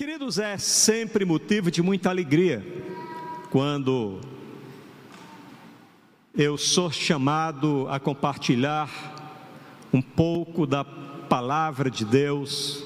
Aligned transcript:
Queridos, 0.00 0.38
é 0.38 0.56
sempre 0.56 1.26
motivo 1.26 1.70
de 1.70 1.82
muita 1.82 2.08
alegria 2.08 2.64
quando 3.50 4.18
eu 6.34 6.56
sou 6.56 6.90
chamado 6.90 7.86
a 7.86 8.00
compartilhar 8.00 8.88
um 9.92 10.00
pouco 10.00 10.66
da 10.66 10.82
palavra 10.82 11.90
de 11.90 12.06
Deus, 12.06 12.82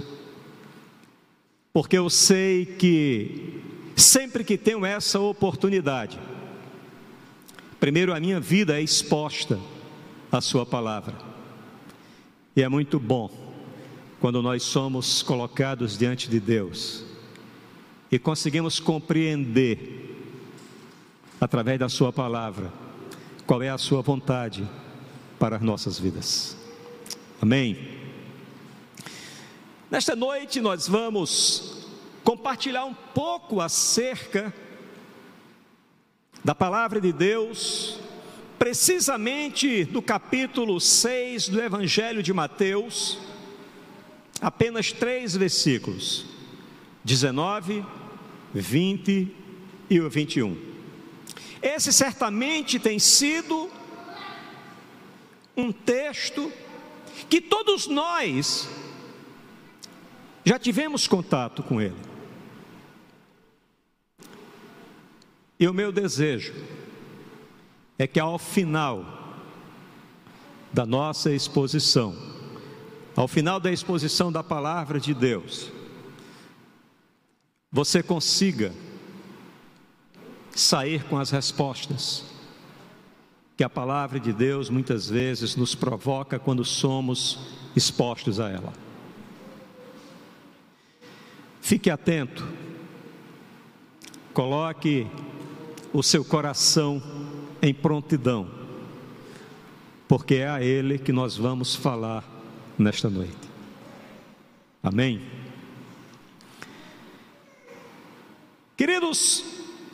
porque 1.73 1.97
eu 1.97 2.11
sei 2.11 2.67
que 2.67 3.63
sempre 3.95 4.43
que 4.43 4.59
tenho 4.59 4.85
essa 4.85 5.21
oportunidade, 5.21 6.19
primeiro 7.79 8.13
a 8.13 8.19
minha 8.19 8.41
vida 8.41 8.77
é 8.77 8.83
exposta 8.83 9.57
à 10.33 10.41
Sua 10.41 10.67
palavra, 10.67 11.15
e 12.57 12.63
é 12.65 12.69
muito 12.69 12.99
bom 12.99 13.44
quando 14.25 14.41
nós 14.41 14.63
somos 14.63 15.23
colocados 15.23 15.99
diante 15.99 16.31
de 16.31 16.41
Deus 16.41 17.05
e 18.11 18.19
conseguimos 18.19 18.81
compreender, 18.81 20.17
através 21.39 21.79
da 21.79 21.91
Sua 21.91 22.11
palavra, 22.11 22.73
qual 23.47 23.63
é 23.63 23.69
a 23.69 23.77
Sua 23.77 24.01
vontade 24.01 24.67
para 25.39 25.57
as 25.57 25.63
nossas 25.63 25.99
vidas. 25.99 26.57
Amém. 27.39 27.77
Nesta 29.91 30.17
noite 30.17 30.59
nós 30.59 30.89
vamos 30.89 31.87
compartilhar 32.25 32.87
um 32.87 32.95
pouco 32.95 33.61
acerca 33.61 34.55
da 36.43 36.55
palavra 36.55 36.99
de 36.99 37.13
Deus, 37.13 38.01
precisamente 38.59 39.85
do 39.85 40.01
capítulo 40.01 40.81
6 40.81 41.51
do 41.51 41.61
Evangelho 41.61 42.23
de 42.23 42.33
Mateus 42.33 43.34
apenas 44.45 44.93
três 44.93 45.35
versículos: 45.35 46.27
19, 47.03 47.85
20 48.53 49.35
e 49.89 50.01
o 50.01 50.11
21. 50.11 50.75
Esse 51.63 51.91
certamente 51.91 52.79
tem 52.79 52.99
sido 52.99 53.71
um 55.57 55.73
texto 55.73 56.53
que 57.31 57.41
todos 57.41 57.87
nós 57.87 58.69
já 60.45 60.59
tivemos 60.59 61.09
contato 61.09 61.63
com 61.63 61.81
ele. 61.81 61.97
E 65.59 65.67
o 65.67 65.73
meu 65.73 65.91
desejo 65.91 66.53
é 67.99 68.07
que 68.07 68.21
ao 68.21 68.39
final 68.39 69.39
da 70.71 70.85
nossa 70.85 71.33
exposição, 71.33 72.15
ao 73.17 73.29
final 73.29 73.61
da 73.61 73.71
exposição 73.71 74.33
da 74.33 74.43
palavra 74.43 74.99
de 74.99 75.15
Deus, 75.15 75.71
você 77.71 78.03
consiga 78.03 78.73
sair 80.55 81.05
com 81.05 81.19
as 81.19 81.31
respostas 81.31 82.25
que 83.57 83.63
a 83.63 83.71
palavra 83.71 84.19
de 84.19 84.33
Deus 84.33 84.69
muitas 84.69 85.09
vezes 85.09 85.55
nos 85.55 85.75
provoca 85.75 86.39
quando 86.39 86.65
somos 86.65 87.39
expostos 87.77 88.41
a 88.41 88.49
ela. 88.49 88.73
Fique 91.61 91.89
atento, 91.89 92.47
coloque 94.33 95.07
o 95.93 96.03
seu 96.03 96.25
coração 96.25 97.03
em 97.63 97.73
prontidão, 97.73 98.51
porque 100.09 100.35
é 100.35 100.49
a 100.49 100.63
Ele 100.63 100.99
que 100.99 101.13
nós 101.13 101.37
vamos 101.37 101.75
falar 101.75 102.34
nesta 102.79 103.09
noite. 103.09 103.37
Amém? 104.83 105.21
Queridos, 108.77 109.45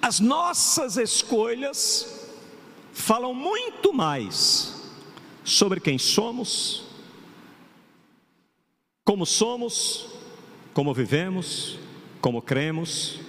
as 0.01 0.21
nossas 0.21 0.97
escolhas 0.97 2.29
falam 2.93 3.35
muito 3.35 3.93
mais 3.93 4.91
sobre 5.45 5.81
quem 5.81 5.99
somos, 5.99 6.85
como 9.05 9.27
somos, 9.27 10.09
como 10.73 10.95
vivemos, 10.95 11.79
como 12.21 12.41
cremos 12.41 13.21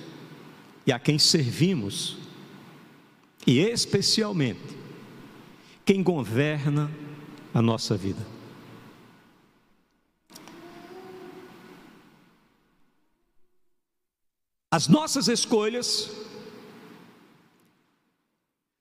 e 0.85 0.91
a 0.91 0.99
quem 0.99 1.19
servimos, 1.19 2.17
e 3.45 3.59
especialmente 3.59 4.77
quem 5.83 6.01
governa 6.01 6.89
a 7.53 7.61
nossa 7.61 7.97
vida. 7.97 8.25
As 14.73 14.87
nossas 14.87 15.27
escolhas 15.27 16.09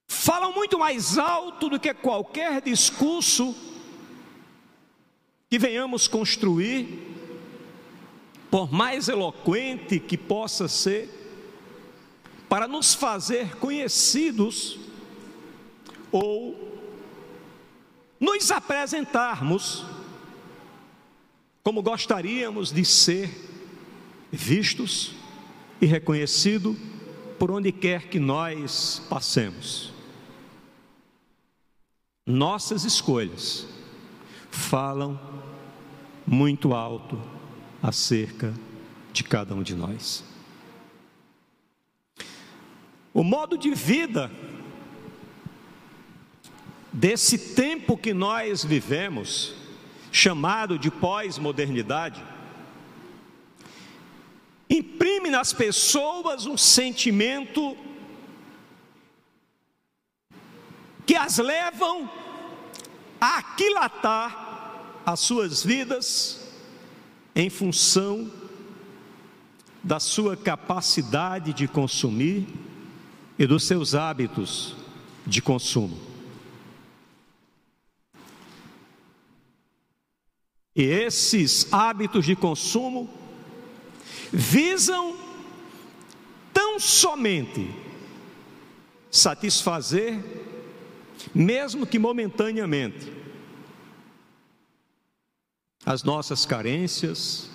falam 0.07 0.53
muito 0.53 0.79
mais 0.79 1.19
alto 1.19 1.69
do 1.69 1.81
que 1.81 1.93
qualquer 1.93 2.63
discurso 2.63 3.53
que 5.51 5.59
venhamos 5.59 6.07
construir, 6.07 7.17
por 8.49 8.73
mais 8.73 9.09
eloquente 9.09 9.99
que 9.99 10.17
possa 10.17 10.69
ser, 10.69 11.09
para 12.49 12.69
nos 12.69 12.95
fazer 12.95 13.57
conhecidos 13.57 14.79
ou 16.13 16.57
nos 18.21 18.53
apresentarmos 18.53 19.85
como 21.65 21.83
gostaríamos 21.83 22.71
de 22.71 22.85
ser 22.85 23.29
vistos 24.31 25.19
e 25.81 25.87
reconhecido 25.87 26.77
por 27.39 27.51
onde 27.51 27.73
quer 27.73 28.09
que 28.09 28.19
nós 28.19 29.03
passemos. 29.09 29.93
Nossas 32.27 32.85
escolhas 32.85 33.67
falam 34.51 35.19
muito 36.27 36.75
alto 36.75 37.21
acerca 37.83 38.55
de 39.13 39.25
cada 39.25 39.55
um 39.55 39.63
de 39.63 39.75
nós. 39.75 40.23
O 43.13 43.25
modo 43.25 43.59
de 43.59 43.75
vida 43.75 44.31
desse 46.93 47.55
tempo 47.55 47.97
que 47.97 48.13
nós 48.13 48.65
vivemos, 48.65 49.55
chamado 50.13 50.79
de 50.79 50.91
pós-modernidade, 50.91 52.23
imprime 54.71 55.29
nas 55.29 55.53
pessoas 55.53 56.47
um 56.47 56.57
sentimento 56.57 57.77
que 61.05 61.17
as 61.17 61.39
levam 61.39 62.09
a 63.21 63.39
aquilatar 63.39 65.03
as 65.05 65.19
suas 65.19 65.65
vidas 65.65 66.49
em 67.35 67.51
função 67.51 68.31
da 69.83 69.99
sua 69.99 70.37
capacidade 70.37 71.53
de 71.53 71.67
consumir 71.67 72.47
e 73.37 73.47
dos 73.47 73.65
seus 73.65 73.95
hábitos 73.95 74.77
de 75.27 75.43
consumo. 75.43 75.99
E 80.77 80.83
esses 80.83 81.73
hábitos 81.73 82.25
de 82.25 82.37
consumo 82.37 83.20
visam 84.33 85.17
tão 86.53 86.79
somente 86.79 87.71
satisfazer, 89.11 90.19
mesmo 91.35 91.87
que 91.87 91.99
momentaneamente, 91.99 93.13
as 95.85 96.03
nossas 96.03 96.47
carências, 96.47 97.51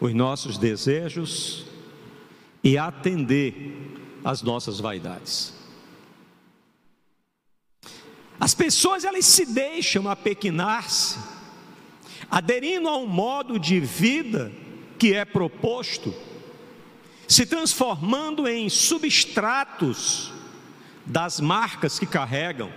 os 0.00 0.14
nossos 0.14 0.56
desejos 0.56 1.66
e 2.62 2.78
atender 2.78 3.74
às 4.24 4.42
nossas 4.42 4.80
vaidades. 4.80 5.52
As 8.40 8.54
pessoas 8.54 9.04
elas 9.04 9.26
se 9.26 9.44
deixam 9.46 10.08
apequinar-se, 10.08 11.18
aderindo 12.30 12.88
a 12.88 12.96
um 12.96 13.06
modo 13.06 13.58
de 13.58 13.80
vida 13.80 14.52
que 14.98 15.14
é 15.14 15.24
proposto, 15.24 16.12
se 17.26 17.46
transformando 17.46 18.48
em 18.48 18.68
substratos 18.68 20.32
das 21.06 21.40
marcas 21.40 21.98
que 21.98 22.06
carregam, 22.06 22.72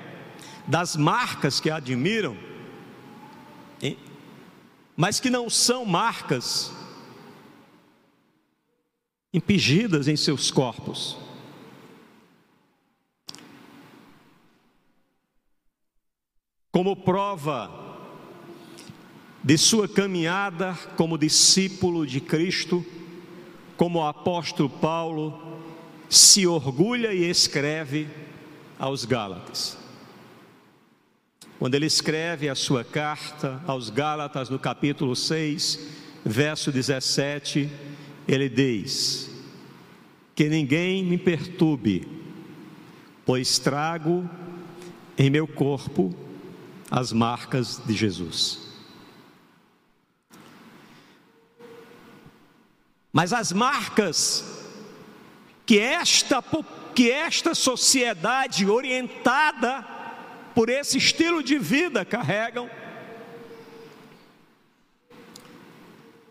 das 0.68 0.96
marcas 0.96 1.60
que 1.60 1.70
admiram, 1.70 2.38
mas 4.96 5.20
que 5.20 5.30
não 5.30 5.50
são 5.50 5.84
marcas 5.84 6.72
impingidas 9.34 10.08
em 10.08 10.16
seus 10.16 10.52
corpos. 10.52 11.18
Como 16.72 16.96
prova 16.96 17.91
de 19.44 19.58
sua 19.58 19.88
caminhada 19.88 20.78
como 20.96 21.18
discípulo 21.18 22.06
de 22.06 22.22
Cristo, 22.22 22.86
como 23.76 24.00
o 24.00 24.08
apóstolo 24.08 24.70
Paulo 24.70 25.60
se 26.10 26.46
orgulha 26.46 27.14
e 27.14 27.30
escreve 27.30 28.08
aos 28.78 29.06
Gálatas. 29.06 29.78
Quando 31.58 31.76
ele 31.76 31.86
escreve 31.86 32.50
a 32.50 32.56
sua 32.56 32.84
carta 32.84 33.62
aos 33.66 33.90
Gálatas, 33.90 34.50
no 34.50 34.60
capítulo 34.60 35.16
6, 35.16 35.80
verso 36.26 36.72
17, 36.72 37.70
ele 38.28 38.50
diz: 38.50 39.30
Que 40.36 40.50
ninguém 40.50 41.04
me 41.04 41.18
perturbe, 41.18 42.08
pois 43.26 43.58
trago 43.58 44.30
em 45.18 45.30
meu 45.30 45.48
corpo 45.48 46.14
as 46.90 47.14
marcas 47.14 47.82
de 47.86 47.94
Jesus. 47.94 48.71
Mas 53.12 53.34
as 53.34 53.52
marcas 53.52 54.44
que 55.66 55.80
esta, 55.80 56.44
que 56.96 57.12
esta 57.12 57.54
sociedade 57.54 58.66
orientada 58.66 59.86
por 60.54 60.70
esse 60.70 60.98
estilo 60.98 61.42
de 61.42 61.58
vida 61.58 62.04
carregam, 62.04 62.70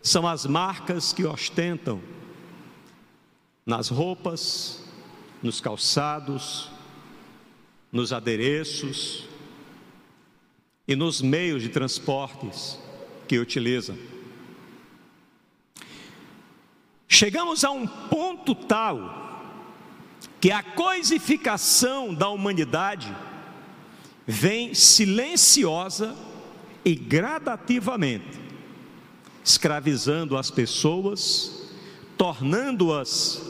são 0.03 0.27
as 0.27 0.47
marcas 0.47 1.13
que 1.13 1.25
ostentam 1.25 2.03
nas 3.65 3.89
roupas, 3.89 4.83
nos 5.43 5.61
calçados, 5.61 6.71
nos 7.93 8.13
adereços 8.13 9.27
e 10.89 10.97
nos 10.97 11.21
meios 11.21 11.63
de 11.63 11.69
transportes 11.69 12.79
que 13.29 13.39
utilizam. 13.39 13.97
Chegamos 17.13 17.65
a 17.65 17.73
um 17.73 17.89
ponto 17.89 18.55
tal 18.55 19.51
que 20.41 20.53
a 20.53 20.63
coisificação 20.63 22.15
da 22.15 22.29
humanidade 22.29 23.13
vem 24.25 24.73
silenciosa 24.75 26.17
e 26.85 26.95
gradativamente, 26.95 28.39
escravizando 29.45 30.37
as 30.37 30.53
pessoas, 30.53 31.69
tornando-as 32.17 33.43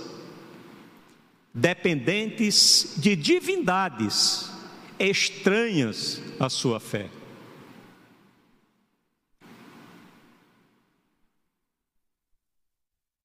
dependentes 1.52 2.94
de 2.96 3.14
divindades 3.14 4.50
estranhas 4.98 6.22
à 6.40 6.48
sua 6.48 6.80
fé. 6.80 7.10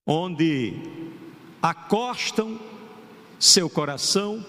Onde 0.06 0.74
acostam 1.62 2.60
seu 3.40 3.69
coração, 3.69 4.46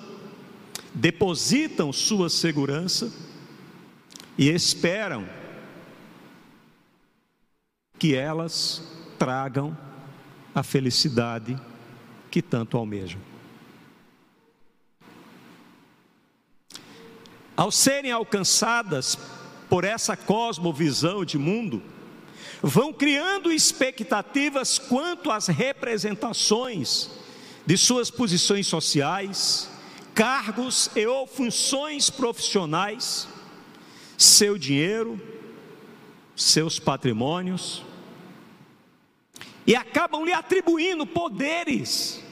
depositam 0.93 1.93
sua 1.93 2.29
segurança 2.29 3.13
e 4.37 4.49
esperam 4.51 5.27
que 7.99 8.15
elas 8.15 8.83
tragam 9.19 9.77
a 10.55 10.63
felicidade 10.63 11.59
que 12.31 12.43
tanto 12.43 12.77
almejam. 12.77 13.21
Ao 17.57 17.71
serem 17.71 18.13
alcançadas 18.13 19.19
por 19.71 19.85
essa 19.85 20.15
cosmovisão 20.15 21.25
de 21.25 21.39
mundo, 21.39 21.83
vão 22.63 22.93
criando 22.93 23.53
expectativas 23.53 24.79
quanto 24.79 25.31
às 25.31 25.47
representações 25.47 27.11
de 27.65 27.77
suas 27.77 28.11
posições 28.11 28.67
sociais, 28.67 29.69
cargos 30.15 30.89
e 30.95 31.07
ou 31.07 31.27
funções 31.27 32.09
profissionais, 32.09 33.29
seu 34.17 34.57
dinheiro, 34.57 35.21
seus 36.35 36.79
patrimônios, 36.79 37.85
e 39.67 39.75
acabam 39.75 40.25
lhe 40.25 40.33
atribuindo 40.33 41.07
poderes 41.07 42.23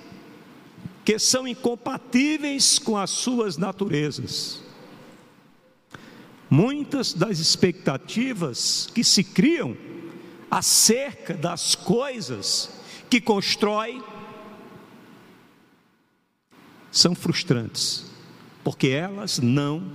que 1.05 1.19
são 1.19 1.47
incompatíveis 1.47 2.79
com 2.79 2.97
as 2.97 3.11
suas 3.11 3.57
naturezas. 3.57 4.63
Muitas 6.49 7.13
das 7.13 7.39
expectativas 7.41 8.89
que 8.95 9.03
se 9.03 9.25
criam 9.25 9.77
acerca 10.51 11.35
das 11.35 11.75
coisas 11.75 12.71
que 13.11 13.21
constrói 13.21 14.03
são 16.91 17.15
frustrantes, 17.15 18.07
porque 18.63 18.89
elas 18.89 19.39
não 19.39 19.91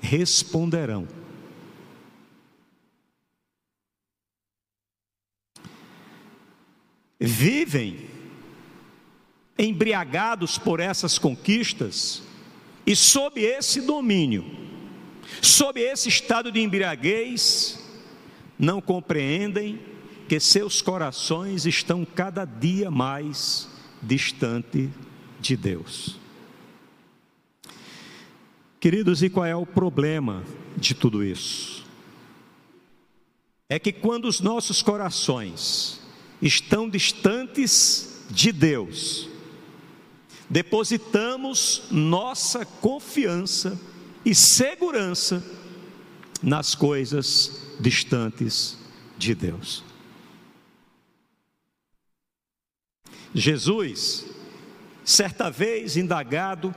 responderão. 0.00 1.06
Vivem 7.18 8.08
embriagados 9.58 10.58
por 10.58 10.80
essas 10.80 11.18
conquistas 11.18 12.22
e 12.86 12.94
sob 12.94 13.40
esse 13.40 13.80
domínio, 13.80 14.44
sob 15.42 15.80
esse 15.80 16.08
estado 16.08 16.52
de 16.52 16.60
embriaguez, 16.60 17.85
não 18.58 18.80
compreendem 18.80 19.80
que 20.28 20.40
seus 20.40 20.82
corações 20.82 21.66
estão 21.66 22.04
cada 22.04 22.44
dia 22.44 22.90
mais 22.90 23.68
distante 24.02 24.90
de 25.40 25.56
Deus. 25.56 26.18
Queridos, 28.80 29.22
e 29.22 29.30
qual 29.30 29.46
é 29.46 29.56
o 29.56 29.66
problema 29.66 30.42
de 30.76 30.94
tudo 30.94 31.24
isso? 31.24 31.84
É 33.68 33.78
que 33.78 33.92
quando 33.92 34.26
os 34.26 34.40
nossos 34.40 34.82
corações 34.82 36.00
estão 36.40 36.88
distantes 36.88 38.24
de 38.30 38.52
Deus, 38.52 39.28
depositamos 40.48 41.84
nossa 41.90 42.64
confiança 42.64 43.80
e 44.24 44.34
segurança 44.34 45.44
nas 46.42 46.74
coisas 46.74 47.65
distantes 47.80 48.78
de 49.18 49.34
Deus. 49.34 49.84
Jesus, 53.34 54.26
certa 55.04 55.50
vez 55.50 55.96
indagado, 55.96 56.74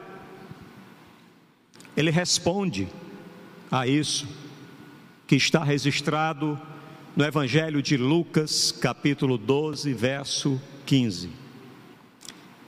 ele 1.95 2.11
responde 2.11 2.87
a 3.71 3.87
isso 3.87 4.27
que 5.25 5.35
está 5.35 5.63
registrado 5.63 6.59
no 7.15 7.23
Evangelho 7.23 7.81
de 7.81 7.97
Lucas, 7.97 8.71
capítulo 8.71 9.37
12, 9.37 9.93
verso 9.93 10.61
15. 10.85 11.29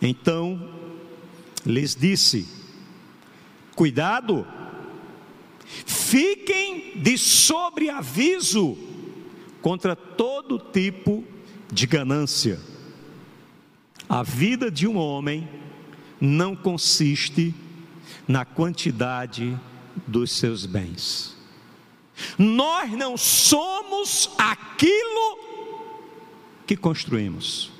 Então 0.01 0.69
lhes 1.65 1.95
disse: 1.95 2.47
Cuidado, 3.75 4.45
Fiquem 5.85 6.93
de 6.97 7.17
sobreaviso 7.17 8.77
contra 9.61 9.95
todo 9.95 10.59
tipo 10.59 11.23
de 11.71 11.87
ganância. 11.87 12.59
A 14.09 14.23
vida 14.23 14.69
de 14.69 14.87
um 14.87 14.97
homem 14.97 15.47
não 16.19 16.55
consiste 16.55 17.55
na 18.27 18.43
quantidade 18.43 19.57
dos 20.05 20.31
seus 20.31 20.65
bens. 20.65 21.37
Nós 22.37 22.91
não 22.91 23.15
somos 23.15 24.29
aquilo 24.37 25.39
que 26.67 26.75
construímos. 26.75 27.71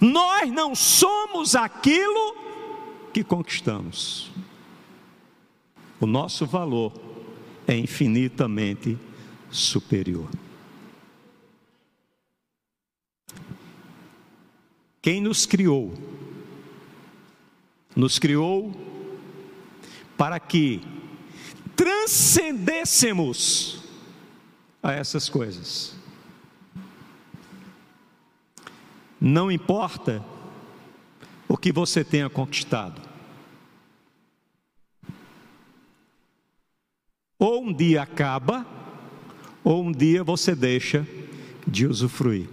Nós 0.00 0.50
não 0.50 0.74
somos 0.74 1.54
aquilo 1.54 2.36
que 3.12 3.22
conquistamos 3.22 4.30
o 6.02 6.06
nosso 6.06 6.44
valor 6.44 6.92
é 7.64 7.76
infinitamente 7.76 8.98
superior. 9.48 10.28
Quem 15.00 15.20
nos 15.20 15.46
criou? 15.46 15.94
Nos 17.94 18.18
criou 18.18 18.74
para 20.18 20.40
que 20.40 20.80
transcendêssemos 21.76 23.84
a 24.82 24.90
essas 24.90 25.28
coisas. 25.28 25.94
Não 29.20 29.52
importa 29.52 30.20
o 31.46 31.56
que 31.56 31.70
você 31.70 32.02
tenha 32.02 32.28
conquistado, 32.28 33.11
Ou 37.42 37.64
um 37.64 37.72
dia 37.72 38.02
acaba, 38.02 38.64
ou 39.64 39.82
um 39.82 39.90
dia 39.90 40.22
você 40.22 40.54
deixa 40.54 41.04
de 41.66 41.88
usufruir. 41.88 42.48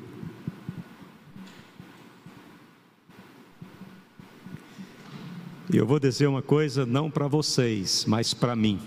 E 5.71 5.77
eu 5.77 5.85
vou 5.85 5.99
dizer 5.99 6.25
uma 6.25 6.41
coisa 6.41 6.87
não 6.87 7.11
para 7.11 7.27
vocês, 7.27 8.03
mas 8.07 8.33
para 8.33 8.55
mim. 8.55 8.81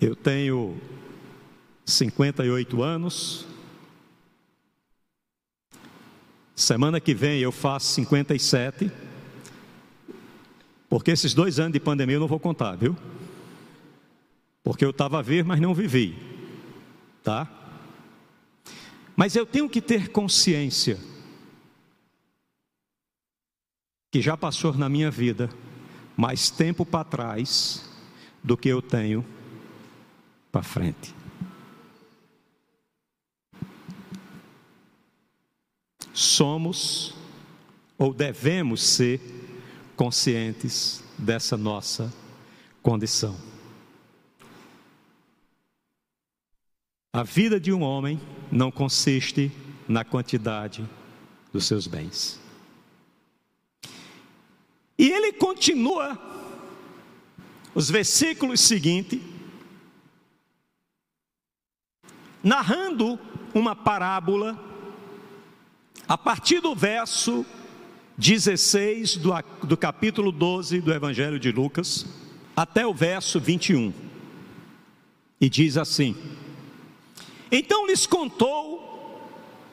Eu 0.00 0.16
tenho 0.16 0.80
58 1.84 2.82
anos. 2.82 3.46
Semana 6.56 6.98
que 6.98 7.12
vem 7.12 7.40
eu 7.40 7.52
faço 7.52 7.92
57. 7.92 9.07
Porque 10.88 11.10
esses 11.10 11.34
dois 11.34 11.58
anos 11.58 11.72
de 11.72 11.80
pandemia 11.80 12.16
eu 12.16 12.20
não 12.20 12.26
vou 12.26 12.40
contar, 12.40 12.74
viu? 12.76 12.96
Porque 14.62 14.84
eu 14.84 14.90
estava 14.90 15.18
a 15.18 15.22
ver, 15.22 15.44
mas 15.44 15.60
não 15.60 15.74
vivi. 15.74 16.16
Tá? 17.22 17.46
Mas 19.14 19.34
eu 19.36 19.44
tenho 19.44 19.68
que 19.68 19.82
ter 19.82 20.08
consciência 20.08 20.98
que 24.10 24.22
já 24.22 24.36
passou 24.36 24.72
na 24.74 24.88
minha 24.88 25.10
vida 25.10 25.50
mais 26.16 26.50
tempo 26.50 26.86
para 26.86 27.04
trás 27.04 27.84
do 28.42 28.56
que 28.56 28.68
eu 28.68 28.80
tenho 28.80 29.24
para 30.50 30.62
frente. 30.62 31.14
Somos 36.12 37.14
ou 37.98 38.14
devemos 38.14 38.82
ser 38.82 39.20
conscientes 39.98 41.02
dessa 41.18 41.56
nossa 41.56 42.14
condição. 42.80 43.36
A 47.12 47.24
vida 47.24 47.58
de 47.58 47.72
um 47.72 47.82
homem 47.82 48.20
não 48.52 48.70
consiste 48.70 49.50
na 49.88 50.04
quantidade 50.04 50.88
dos 51.52 51.66
seus 51.66 51.88
bens. 51.88 52.40
E 54.96 55.10
ele 55.10 55.32
continua, 55.32 56.16
os 57.74 57.90
versículos 57.90 58.60
seguintes, 58.60 59.20
narrando 62.40 63.18
uma 63.52 63.74
parábola, 63.74 64.56
a 66.06 66.16
partir 66.16 66.60
do 66.60 66.72
verso 66.72 67.44
16 68.18 69.18
do, 69.18 69.32
do 69.62 69.76
capítulo 69.76 70.32
12 70.32 70.80
do 70.80 70.92
Evangelho 70.92 71.38
de 71.38 71.52
Lucas, 71.52 72.04
até 72.56 72.84
o 72.84 72.92
verso 72.92 73.38
21. 73.38 73.92
E 75.40 75.48
diz 75.48 75.76
assim: 75.76 76.16
Então 77.50 77.86
lhes 77.86 78.06
contou 78.06 79.22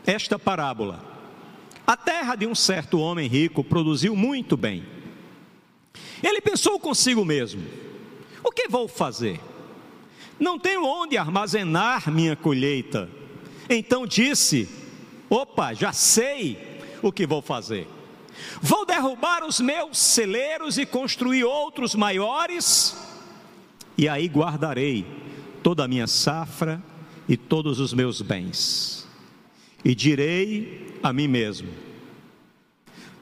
esta 0.05 0.37
parábola. 0.37 1.03
A 1.87 1.97
terra 1.97 2.35
de 2.35 2.45
um 2.45 2.53
certo 2.53 2.99
homem 2.99 3.27
rico 3.27 3.63
produziu 3.63 4.15
muito 4.15 4.55
bem. 4.55 4.85
Ele 6.21 6.39
pensou 6.39 6.79
consigo 6.79 7.25
mesmo: 7.25 7.63
o 8.43 8.51
que 8.51 8.67
vou 8.67 8.87
fazer? 8.87 9.39
Não 10.39 10.59
tenho 10.59 10.85
onde 10.85 11.17
armazenar 11.17 12.11
minha 12.11 12.35
colheita. 12.35 13.09
Então 13.67 14.05
disse: 14.05 14.69
opa, 15.31 15.73
já 15.73 15.91
sei 15.91 16.79
o 17.01 17.11
que 17.11 17.25
vou 17.25 17.41
fazer. 17.41 17.94
Vou 18.61 18.85
derrubar 18.85 19.43
os 19.43 19.59
meus 19.59 19.97
celeiros 19.97 20.77
e 20.77 20.85
construir 20.85 21.43
outros 21.43 21.95
maiores, 21.95 22.95
e 23.97 24.07
aí 24.07 24.27
guardarei 24.27 25.05
toda 25.63 25.83
a 25.83 25.87
minha 25.87 26.07
safra 26.07 26.81
e 27.27 27.37
todos 27.37 27.79
os 27.79 27.93
meus 27.93 28.21
bens. 28.21 29.07
E 29.83 29.93
direi 29.93 30.99
a 31.03 31.13
mim 31.13 31.27
mesmo: 31.27 31.69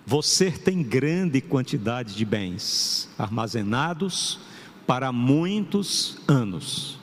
você 0.06 0.52
tem 0.52 0.84
grande 0.84 1.40
quantidade 1.40 2.16
de 2.16 2.26
bens 2.26 3.10
armazenados 3.18 4.40
para 4.86 5.12
muitos 5.12 6.18
anos. 6.28 7.00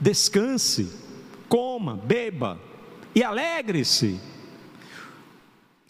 Descanse, 0.00 0.90
coma, 1.48 1.96
beba 1.96 2.60
e 3.14 3.22
alegre-se. 3.22 4.20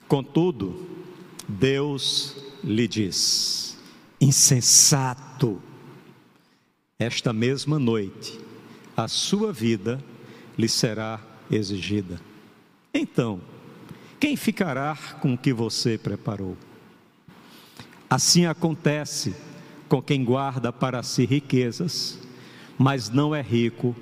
Contudo, 0.08 1.03
Deus 1.48 2.36
lhe 2.62 2.88
diz: 2.88 3.78
insensato, 4.20 5.60
esta 6.98 7.32
mesma 7.32 7.78
noite 7.78 8.40
a 8.96 9.08
sua 9.08 9.52
vida 9.52 10.02
lhe 10.56 10.68
será 10.68 11.20
exigida. 11.50 12.20
Então, 12.92 13.40
quem 14.20 14.36
ficará 14.36 14.96
com 15.20 15.34
o 15.34 15.38
que 15.38 15.52
você 15.52 15.98
preparou? 15.98 16.56
Assim 18.08 18.46
acontece 18.46 19.34
com 19.88 20.00
quem 20.00 20.24
guarda 20.24 20.72
para 20.72 21.02
si 21.02 21.24
riquezas, 21.24 22.18
mas 22.78 23.10
não 23.10 23.34
é 23.34 23.42
rico 23.42 23.94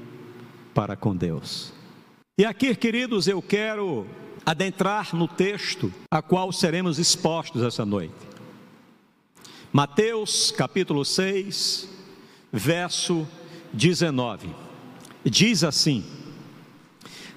para 0.74 0.94
com 0.94 1.16
Deus. 1.16 1.72
E 2.38 2.44
aqui, 2.44 2.74
queridos, 2.74 3.26
eu 3.26 3.40
quero 3.42 4.06
adentrar 4.44 5.14
no 5.14 5.28
texto 5.28 5.92
a 6.10 6.20
qual 6.20 6.52
seremos 6.52 6.98
expostos 6.98 7.62
essa 7.62 7.84
noite. 7.84 8.14
Mateus 9.72 10.50
capítulo 10.50 11.04
6, 11.04 11.88
verso 12.52 13.26
19. 13.72 14.54
Diz 15.24 15.64
assim: 15.64 16.04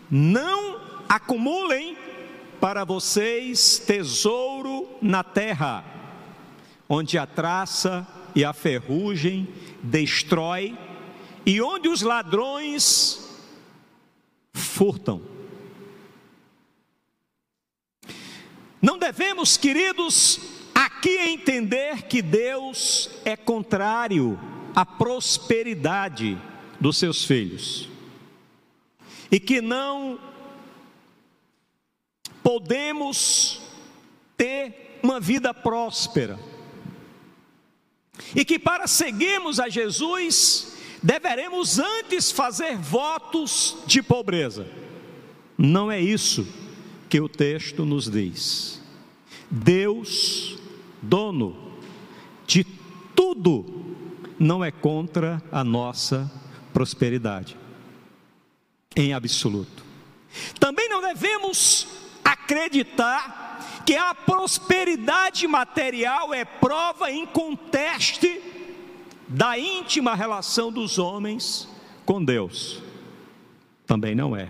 Não 0.10 0.82
acumulem 1.08 1.98
para 2.60 2.84
vocês 2.84 3.80
tesouro 3.80 4.90
na 5.02 5.24
terra, 5.24 5.86
onde 6.90 7.18
a 7.18 7.26
traça 7.26 8.06
e 8.36 8.44
a 8.44 8.52
ferrugem 8.52 9.48
destrói 9.82 10.78
e 11.46 11.62
onde 11.62 11.88
os 11.88 12.02
ladrões 12.02 13.30
furtam. 14.52 15.35
Não 18.86 19.00
devemos, 19.00 19.58
queridos, 19.58 20.40
aqui 20.76 21.18
entender 21.18 22.04
que 22.04 22.22
Deus 22.22 23.10
é 23.26 23.36
contrário 23.36 24.40
à 24.76 24.86
prosperidade 24.86 26.40
dos 26.80 26.96
seus 26.96 27.26
filhos 27.26 27.90
e 29.32 29.40
que 29.40 29.60
não 29.60 30.20
podemos 32.44 33.60
ter 34.38 35.00
uma 35.02 35.20
vida 35.20 35.52
próspera. 35.52 36.40
E 38.36 38.46
que 38.46 38.60
para 38.60 38.86
seguirmos 38.86 39.60
a 39.60 39.68
Jesus, 39.68 40.78
deveremos 41.02 41.80
antes 41.80 42.30
fazer 42.30 42.78
votos 42.78 43.78
de 43.88 44.04
pobreza. 44.04 44.68
Não 45.58 45.92
é 45.92 46.00
isso 46.00 46.65
que 47.16 47.22
o 47.22 47.30
texto 47.30 47.86
nos 47.86 48.12
diz. 48.12 48.82
Deus, 49.50 50.58
dono 51.02 51.56
de 52.46 52.66
tudo, 53.16 53.86
não 54.38 54.62
é 54.62 54.70
contra 54.70 55.42
a 55.50 55.64
nossa 55.64 56.30
prosperidade, 56.74 57.56
em 58.98 59.14
absoluto. 59.14 59.86
Também 60.60 60.90
não 60.90 61.02
devemos 61.02 61.88
acreditar 62.22 63.84
que 63.86 63.96
a 63.96 64.14
prosperidade 64.14 65.48
material 65.48 66.34
é 66.34 66.44
prova 66.44 67.10
inconteste 67.10 68.42
da 69.26 69.58
íntima 69.58 70.16
relação 70.16 70.70
dos 70.70 71.00
homens 71.00 71.66
com 72.06 72.22
Deus. 72.22 72.84
Também 73.88 74.14
não 74.14 74.36
é. 74.36 74.50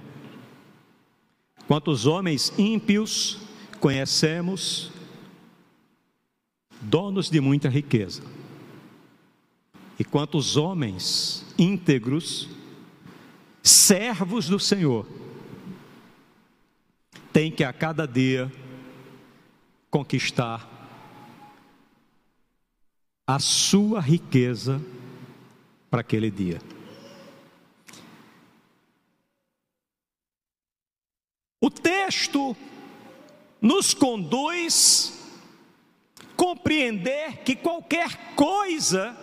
Quantos 1.68 2.06
homens 2.06 2.54
ímpios 2.58 3.40
conhecemos, 3.80 4.92
donos 6.80 7.30
de 7.30 7.42
muita 7.42 7.70
riqueza, 7.70 8.22
e 9.98 10.04
quantos 10.04 10.58
homens 10.58 11.46
íntegros, 11.58 12.50
servos 13.64 14.48
do 14.48 14.60
Senhor, 14.60 15.08
tem 17.34 17.52
que 17.52 17.64
a 17.64 17.74
cada 17.74 18.06
dia 18.06 18.52
conquistar 19.90 20.72
a 23.26 23.40
sua 23.40 24.00
riqueza 24.00 24.82
para 25.90 26.02
aquele 26.02 26.30
dia. 26.30 26.60
O 31.66 31.70
texto 31.72 32.56
nos 33.60 33.92
conduz 33.92 35.20
a 36.20 36.24
compreender 36.36 37.38
que 37.38 37.56
qualquer 37.56 38.36
coisa 38.36 39.18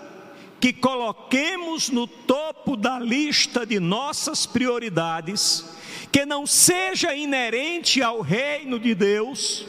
que 0.60 0.72
coloquemos 0.72 1.88
no 1.88 2.08
topo 2.08 2.76
da 2.76 2.98
lista 2.98 3.64
de 3.64 3.78
nossas 3.78 4.44
prioridades 4.44 5.64
que 6.10 6.26
não 6.26 6.44
seja 6.44 7.14
inerente 7.14 8.02
ao 8.02 8.20
reino 8.20 8.76
de 8.76 8.92
Deus, 8.92 9.64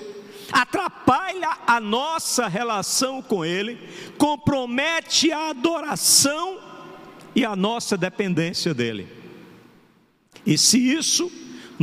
atrapalha 0.51 1.55
a 1.67 1.79
nossa 1.79 2.47
relação 2.47 3.21
com 3.21 3.45
Ele, 3.45 3.77
compromete 4.17 5.31
a 5.31 5.51
adoração 5.51 6.59
e 7.35 7.45
a 7.45 7.55
nossa 7.55 7.95
dependência 7.95 8.73
dEle. 8.73 9.07
E 10.43 10.57
se 10.57 10.79
isso 10.79 11.31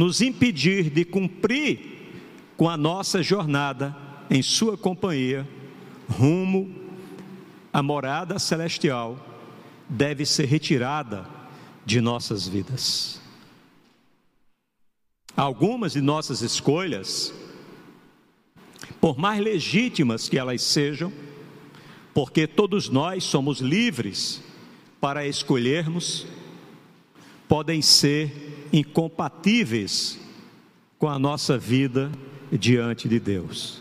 nos 0.00 0.22
impedir 0.22 0.88
de 0.88 1.04
cumprir 1.04 2.08
com 2.56 2.70
a 2.70 2.74
nossa 2.74 3.22
jornada 3.22 3.94
em 4.30 4.40
Sua 4.40 4.74
companhia, 4.74 5.46
rumo 6.08 6.74
à 7.70 7.82
morada 7.82 8.38
celestial, 8.38 9.18
deve 9.86 10.24
ser 10.24 10.46
retirada 10.46 11.28
de 11.84 12.00
nossas 12.00 12.48
vidas. 12.48 13.20
Algumas 15.36 15.92
de 15.92 16.00
nossas 16.00 16.40
escolhas, 16.40 17.34
por 19.02 19.18
mais 19.18 19.38
legítimas 19.38 20.30
que 20.30 20.38
elas 20.38 20.62
sejam, 20.62 21.12
porque 22.14 22.46
todos 22.46 22.88
nós 22.88 23.22
somos 23.22 23.60
livres 23.60 24.42
para 24.98 25.26
escolhermos, 25.26 26.26
podem 27.46 27.82
ser 27.82 28.59
incompatíveis 28.72 30.18
com 30.98 31.08
a 31.08 31.18
nossa 31.18 31.56
vida 31.56 32.10
diante 32.52 33.08
de 33.08 33.18
Deus. 33.18 33.80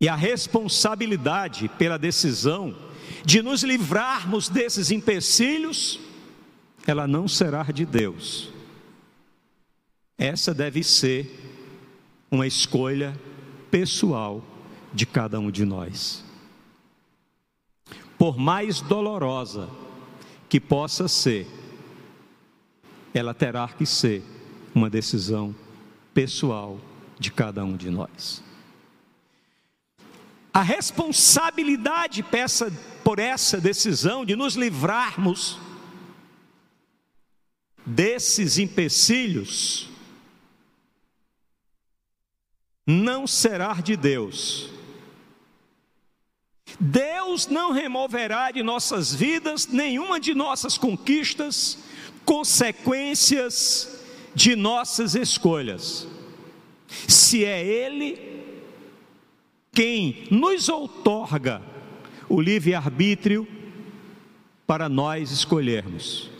E 0.00 0.08
a 0.08 0.14
responsabilidade 0.14 1.68
pela 1.78 1.98
decisão 1.98 2.76
de 3.24 3.42
nos 3.42 3.62
livrarmos 3.62 4.48
desses 4.48 4.90
empecilhos, 4.90 5.98
ela 6.86 7.06
não 7.06 7.26
será 7.26 7.62
de 7.64 7.84
Deus. 7.84 8.52
Essa 10.18 10.54
deve 10.54 10.82
ser 10.82 11.30
uma 12.30 12.46
escolha 12.46 13.18
pessoal 13.70 14.44
de 14.92 15.04
cada 15.04 15.38
um 15.38 15.50
de 15.50 15.64
nós. 15.64 16.24
Por 18.18 18.38
mais 18.38 18.80
dolorosa 18.80 19.68
que 20.48 20.58
possa 20.58 21.08
ser, 21.08 21.46
ela 23.18 23.34
terá 23.34 23.68
que 23.68 23.86
ser 23.86 24.22
uma 24.74 24.90
decisão 24.90 25.54
pessoal 26.12 26.78
de 27.18 27.30
cada 27.30 27.64
um 27.64 27.76
de 27.76 27.90
nós. 27.90 28.42
A 30.52 30.62
responsabilidade 30.62 32.22
peça, 32.22 32.72
por 33.04 33.18
essa 33.18 33.60
decisão 33.60 34.24
de 34.24 34.34
nos 34.34 34.54
livrarmos 34.54 35.58
desses 37.84 38.58
empecilhos 38.58 39.88
não 42.86 43.26
será 43.26 43.74
de 43.74 43.96
Deus. 43.96 44.70
Deus 46.78 47.46
não 47.46 47.72
removerá 47.72 48.50
de 48.50 48.62
nossas 48.62 49.14
vidas 49.14 49.66
nenhuma 49.66 50.20
de 50.20 50.34
nossas 50.34 50.76
conquistas, 50.76 51.78
consequências 52.26 54.00
de 54.34 54.54
nossas 54.54 55.14
escolhas. 55.14 56.06
Se 57.08 57.44
é 57.44 57.64
Ele 57.64 58.26
quem 59.72 60.26
nos 60.30 60.68
outorga 60.68 61.62
o 62.28 62.40
livre-arbítrio 62.40 63.46
para 64.66 64.88
nós 64.88 65.30
escolhermos. 65.30 66.30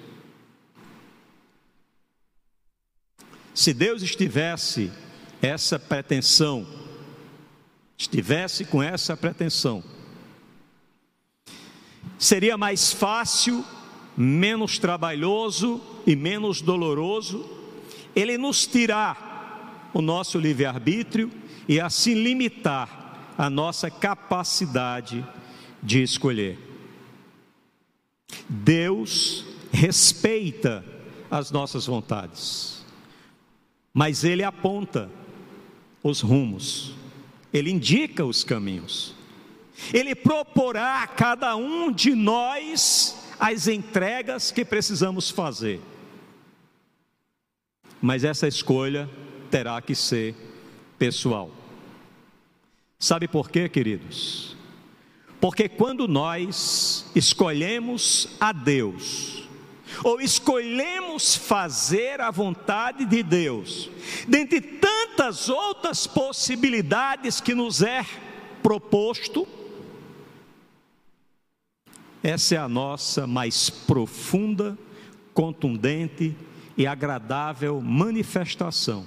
Se 3.54 3.72
Deus 3.72 4.02
estivesse 4.02 4.90
essa 5.40 5.78
pretensão, 5.78 6.66
estivesse 7.96 8.64
com 8.64 8.82
essa 8.82 9.16
pretensão, 9.16 9.82
seria 12.18 12.56
mais 12.56 12.92
fácil, 12.92 13.64
menos 14.16 14.78
trabalhoso 14.78 15.80
e 16.06 16.16
menos 16.16 16.60
doloroso 16.62 17.56
ele 18.16 18.38
nos 18.38 18.66
tirar 18.66 19.90
o 19.92 20.00
nosso 20.00 20.38
livre-arbítrio 20.38 21.30
e 21.68 21.78
assim 21.78 22.14
limitar 22.14 23.34
a 23.36 23.50
nossa 23.50 23.90
capacidade 23.90 25.22
de 25.82 26.02
escolher. 26.02 26.58
Deus 28.48 29.44
respeita 29.70 30.82
as 31.30 31.50
nossas 31.50 31.86
vontades, 31.86 32.82
mas 33.92 34.24
Ele 34.24 34.42
aponta 34.42 35.10
os 36.02 36.22
rumos, 36.22 36.94
Ele 37.52 37.70
indica 37.70 38.24
os 38.24 38.42
caminhos, 38.42 39.14
Ele 39.92 40.14
proporá 40.14 41.02
a 41.02 41.06
cada 41.06 41.54
um 41.54 41.92
de 41.92 42.14
nós 42.14 43.25
as 43.38 43.68
entregas 43.68 44.50
que 44.50 44.64
precisamos 44.64 45.30
fazer. 45.30 45.80
Mas 48.00 48.24
essa 48.24 48.46
escolha 48.46 49.08
terá 49.50 49.80
que 49.80 49.94
ser 49.94 50.34
pessoal. 50.98 51.50
Sabe 52.98 53.28
por 53.28 53.50
quê, 53.50 53.68
queridos? 53.68 54.56
Porque 55.40 55.68
quando 55.68 56.08
nós 56.08 57.06
escolhemos 57.14 58.28
a 58.40 58.52
Deus, 58.52 59.46
ou 60.02 60.20
escolhemos 60.20 61.36
fazer 61.36 62.20
a 62.20 62.30
vontade 62.30 63.04
de 63.04 63.22
Deus, 63.22 63.90
dentre 64.26 64.60
tantas 64.60 65.48
outras 65.48 66.06
possibilidades 66.06 67.40
que 67.40 67.54
nos 67.54 67.82
é 67.82 68.04
proposto, 68.62 69.46
essa 72.26 72.56
é 72.56 72.58
a 72.58 72.68
nossa 72.68 73.24
mais 73.24 73.70
profunda, 73.70 74.76
contundente 75.32 76.36
e 76.76 76.84
agradável 76.84 77.80
manifestação 77.80 79.06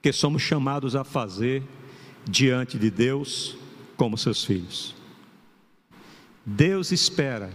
que 0.00 0.10
somos 0.10 0.40
chamados 0.40 0.96
a 0.96 1.04
fazer 1.04 1.62
diante 2.24 2.78
de 2.78 2.90
Deus 2.90 3.58
como 3.94 4.16
seus 4.16 4.42
filhos. 4.42 4.94
Deus 6.46 6.92
espera 6.92 7.50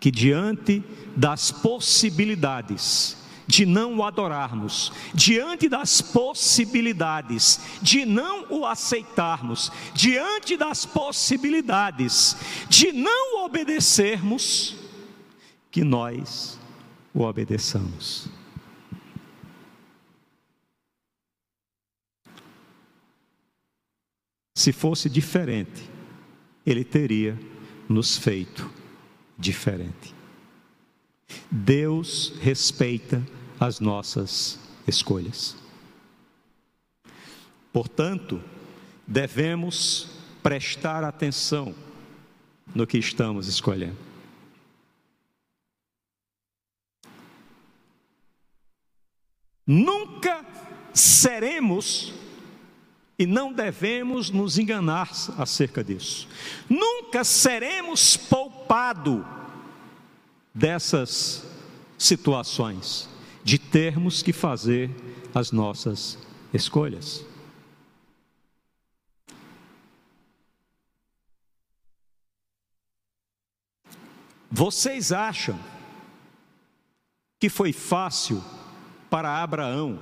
que 0.00 0.10
diante 0.10 0.82
das 1.14 1.50
possibilidades 1.50 3.21
de 3.52 3.66
não 3.66 3.98
o 3.98 4.02
adorarmos, 4.02 4.90
diante 5.12 5.68
das 5.68 6.00
possibilidades 6.00 7.60
de 7.82 8.06
não 8.06 8.46
o 8.48 8.64
aceitarmos, 8.64 9.70
diante 9.92 10.56
das 10.56 10.86
possibilidades 10.86 12.34
de 12.70 12.92
não 12.92 13.44
obedecermos, 13.44 14.74
que 15.70 15.84
nós 15.84 16.58
o 17.12 17.20
obedeçamos. 17.20 18.26
Se 24.56 24.72
fosse 24.72 25.10
diferente, 25.10 25.90
ele 26.64 26.84
teria 26.84 27.38
nos 27.86 28.16
feito 28.16 28.70
diferente. 29.38 30.14
Deus 31.50 32.32
respeita 32.40 33.22
as 33.62 33.78
nossas 33.78 34.58
escolhas. 34.88 35.54
Portanto, 37.72 38.42
devemos 39.06 40.08
prestar 40.42 41.04
atenção 41.04 41.72
no 42.74 42.88
que 42.88 42.98
estamos 42.98 43.46
escolhendo. 43.46 43.96
Nunca 49.64 50.44
seremos 50.92 52.12
e 53.16 53.26
não 53.26 53.52
devemos 53.52 54.28
nos 54.28 54.58
enganar 54.58 55.08
acerca 55.38 55.84
disso. 55.84 56.26
Nunca 56.68 57.22
seremos 57.22 58.16
poupados 58.16 59.24
dessas 60.52 61.46
situações, 61.96 63.08
de 63.44 63.58
termos 63.58 64.22
que 64.22 64.32
fazer 64.32 64.90
as 65.34 65.50
nossas 65.50 66.18
escolhas. 66.52 67.24
Vocês 74.50 75.12
acham 75.12 75.58
que 77.40 77.48
foi 77.48 77.72
fácil 77.72 78.42
para 79.08 79.42
Abraão 79.42 79.98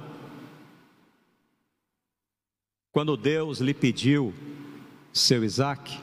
quando 2.92 3.16
Deus 3.16 3.60
lhe 3.60 3.72
pediu 3.72 4.34
seu 5.12 5.44
Isaac, 5.44 5.98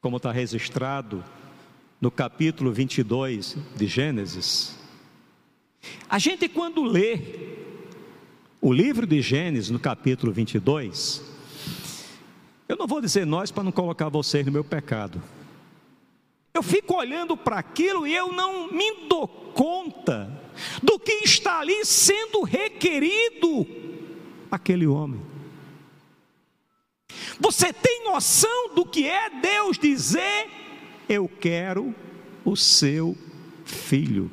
como 0.00 0.16
está 0.16 0.30
registrado 0.30 1.24
no 2.00 2.10
capítulo 2.10 2.72
22 2.72 3.56
de 3.76 3.86
Gênesis, 3.86 4.78
a 6.08 6.18
gente 6.18 6.48
quando 6.48 6.82
lê 6.82 7.18
o 8.60 8.72
livro 8.72 9.06
de 9.06 9.20
Gênesis, 9.20 9.70
no 9.70 9.78
capítulo 9.78 10.32
22, 10.32 11.22
eu 12.68 12.76
não 12.76 12.86
vou 12.86 13.00
dizer 13.00 13.26
nós 13.26 13.50
para 13.50 13.64
não 13.64 13.72
colocar 13.72 14.08
vocês 14.08 14.46
no 14.46 14.52
meu 14.52 14.62
pecado. 14.62 15.22
Eu 16.54 16.62
fico 16.62 16.94
olhando 16.94 17.36
para 17.36 17.58
aquilo 17.58 18.06
e 18.06 18.14
eu 18.14 18.32
não 18.32 18.70
me 18.70 19.08
dou 19.08 19.26
conta 19.26 20.40
do 20.82 20.98
que 20.98 21.24
está 21.24 21.60
ali 21.60 21.84
sendo 21.84 22.42
requerido 22.42 23.66
aquele 24.50 24.86
homem. 24.86 25.20
Você 27.40 27.72
tem 27.72 28.04
noção 28.04 28.74
do 28.74 28.84
que 28.84 29.06
é 29.06 29.30
Deus 29.40 29.78
dizer: 29.78 30.48
Eu 31.08 31.28
quero 31.28 31.94
o 32.44 32.56
seu 32.56 33.16
filho. 33.64 34.30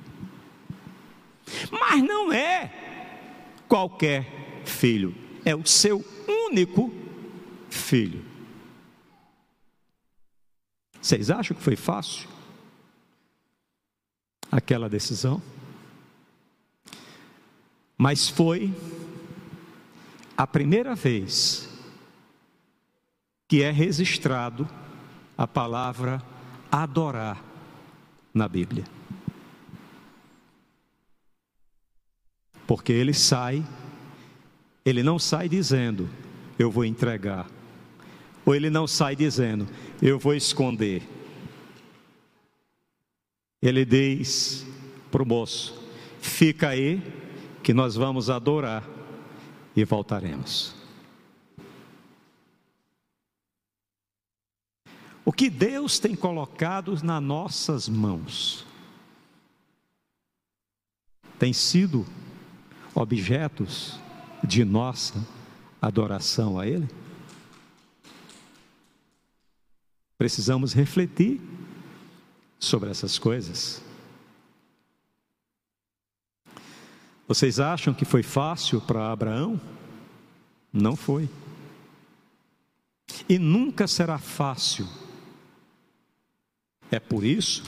Mas 1.71 2.03
não 2.03 2.31
é 2.31 2.71
qualquer 3.67 4.63
filho, 4.65 5.15
é 5.45 5.55
o 5.55 5.65
seu 5.65 6.03
único 6.27 6.93
filho. 7.69 8.25
Vocês 11.01 11.29
acham 11.29 11.55
que 11.55 11.63
foi 11.63 11.75
fácil 11.75 12.27
aquela 14.51 14.89
decisão? 14.89 15.41
Mas 17.97 18.29
foi 18.29 18.73
a 20.37 20.47
primeira 20.47 20.95
vez 20.95 21.69
que 23.47 23.63
é 23.63 23.71
registrado 23.71 24.69
a 25.37 25.47
palavra 25.47 26.21
adorar 26.71 27.43
na 28.33 28.47
Bíblia. 28.47 28.85
Porque 32.69 32.93
ele 32.93 33.15
sai, 33.15 33.65
ele 34.85 35.01
não 35.01 35.17
sai 35.17 35.49
dizendo, 35.49 36.07
eu 36.59 36.69
vou 36.69 36.85
entregar. 36.85 37.49
Ou 38.45 38.53
ele 38.53 38.69
não 38.69 38.85
sai 38.85 39.15
dizendo, 39.15 39.67
eu 39.99 40.19
vou 40.19 40.35
esconder. 40.35 41.01
Ele 43.59 43.83
diz 43.83 44.67
para 45.09 45.23
o 45.23 45.25
moço: 45.25 45.81
fica 46.21 46.69
aí, 46.69 47.01
que 47.63 47.73
nós 47.73 47.95
vamos 47.95 48.29
adorar 48.29 48.87
e 49.75 49.83
voltaremos. 49.83 50.75
O 55.25 55.31
que 55.31 55.49
Deus 55.49 55.97
tem 55.97 56.15
colocado 56.15 57.03
nas 57.03 57.23
nossas 57.23 57.89
mãos 57.89 58.63
tem 61.39 61.51
sido 61.51 62.05
objetos 62.99 63.97
de 64.43 64.65
nossa 64.65 65.25
adoração 65.81 66.59
a 66.59 66.67
Ele? 66.67 66.87
Precisamos 70.17 70.73
refletir 70.73 71.39
sobre 72.59 72.89
essas 72.89 73.17
coisas. 73.17 73.81
Vocês 77.25 77.57
acham 77.57 77.93
que 77.93 78.03
foi 78.03 78.21
fácil 78.21 78.81
para 78.81 79.13
Abraão? 79.13 79.61
Não 80.73 80.97
foi. 80.97 81.29
E 83.29 83.39
nunca 83.39 83.87
será 83.87 84.17
fácil. 84.17 84.85
É 86.91 86.99
por 86.99 87.23
isso 87.23 87.63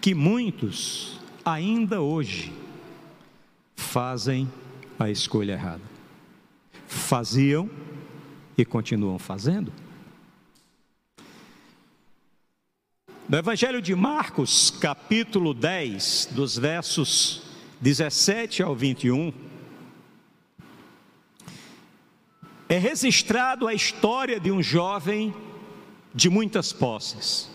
que 0.00 0.14
muitos, 0.14 1.20
ainda 1.44 2.00
hoje, 2.00 2.61
fazem 3.92 4.50
a 4.98 5.10
escolha 5.10 5.52
errada. 5.52 5.82
Faziam 6.86 7.68
e 8.56 8.64
continuam 8.64 9.18
fazendo. 9.18 9.70
No 13.28 13.36
Evangelho 13.36 13.82
de 13.82 13.94
Marcos, 13.94 14.70
capítulo 14.70 15.52
10, 15.52 16.30
dos 16.32 16.56
versos 16.56 17.42
17 17.82 18.62
ao 18.62 18.74
21, 18.74 19.30
é 22.70 22.78
registrado 22.78 23.68
a 23.68 23.74
história 23.74 24.40
de 24.40 24.50
um 24.50 24.62
jovem 24.62 25.34
de 26.14 26.30
muitas 26.30 26.72
posses. 26.72 27.50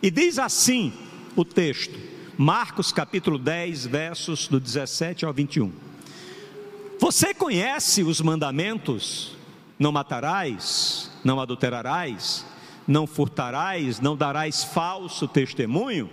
E 0.00 0.08
diz 0.08 0.38
assim 0.38 0.92
o 1.34 1.44
texto: 1.44 2.13
Marcos 2.36 2.90
capítulo 2.90 3.38
10, 3.38 3.86
versos 3.86 4.48
do 4.48 4.58
17 4.58 5.24
ao 5.24 5.32
21. 5.32 5.70
Você 6.98 7.32
conhece 7.32 8.02
os 8.02 8.20
mandamentos? 8.20 9.36
Não 9.78 9.92
matarás, 9.92 11.12
não 11.22 11.38
adulterarás, 11.38 12.44
não 12.88 13.06
furtarás, 13.06 14.00
não 14.00 14.16
darás 14.16 14.64
falso 14.64 15.28
testemunho, 15.28 16.10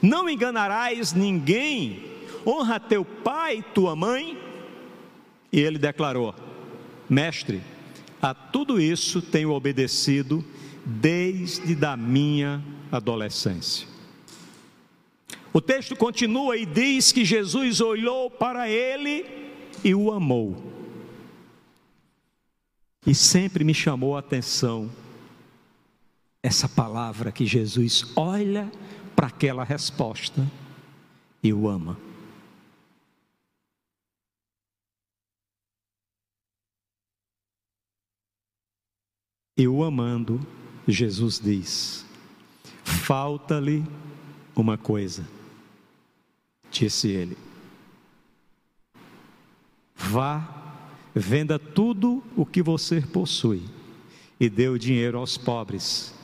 não 0.00 0.30
enganarás 0.30 1.12
ninguém, 1.12 2.04
honra 2.46 2.80
teu 2.80 3.04
pai 3.04 3.58
e 3.58 3.62
tua 3.62 3.94
mãe. 3.94 4.38
E 5.52 5.60
ele 5.60 5.78
declarou: 5.78 6.34
Mestre, 7.06 7.60
a 8.22 8.32
tudo 8.32 8.80
isso 8.80 9.20
tenho 9.20 9.50
obedecido 9.50 10.42
desde 10.86 11.74
da 11.74 11.98
minha 11.98 12.62
adolescência. 12.90 13.89
O 15.52 15.60
texto 15.60 15.96
continua 15.96 16.56
e 16.56 16.64
diz 16.64 17.10
que 17.10 17.24
Jesus 17.24 17.80
olhou 17.80 18.30
para 18.30 18.68
ele 18.68 19.26
e 19.84 19.94
o 19.94 20.12
amou. 20.12 20.70
E 23.04 23.14
sempre 23.14 23.64
me 23.64 23.74
chamou 23.74 24.16
a 24.16 24.20
atenção 24.20 24.90
essa 26.42 26.68
palavra 26.68 27.32
que 27.32 27.44
Jesus 27.44 28.12
olha 28.14 28.70
para 29.16 29.26
aquela 29.26 29.64
resposta 29.64 30.46
e 31.42 31.52
o 31.52 31.68
ama. 31.68 31.98
E 39.56 39.66
o 39.66 39.82
amando, 39.82 40.40
Jesus 40.86 41.40
diz: 41.40 42.06
falta-lhe 42.84 43.84
uma 44.54 44.78
coisa 44.78 45.39
disse 46.70 47.08
ele. 47.08 47.36
Vá, 49.94 50.48
venda 51.14 51.58
tudo 51.58 52.22
o 52.36 52.46
que 52.46 52.62
você 52.62 53.00
possui 53.00 53.62
e 54.38 54.48
dê 54.48 54.68
o 54.68 54.78
dinheiro 54.78 55.18
aos 55.18 55.36
pobres, 55.36 56.14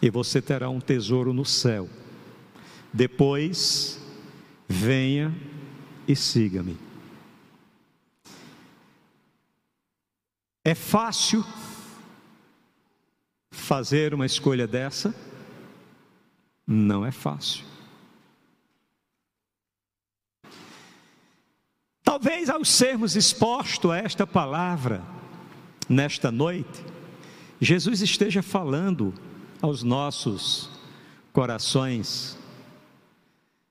e 0.00 0.08
você 0.08 0.40
terá 0.40 0.70
um 0.70 0.80
tesouro 0.80 1.32
no 1.32 1.44
céu. 1.44 1.88
Depois, 2.92 4.00
venha 4.66 5.34
e 6.08 6.16
siga-me. 6.16 6.78
É 10.64 10.74
fácil 10.74 11.44
fazer 13.50 14.14
uma 14.14 14.24
escolha 14.24 14.66
dessa? 14.66 15.14
Não 16.66 17.04
é 17.04 17.10
fácil. 17.10 17.73
Talvez 22.14 22.48
ao 22.48 22.64
sermos 22.64 23.16
expostos 23.16 23.90
a 23.90 23.98
esta 23.98 24.24
palavra 24.24 25.02
nesta 25.88 26.30
noite, 26.30 26.84
Jesus 27.60 28.02
esteja 28.02 28.40
falando 28.40 29.12
aos 29.60 29.82
nossos 29.82 30.70
corações 31.32 32.38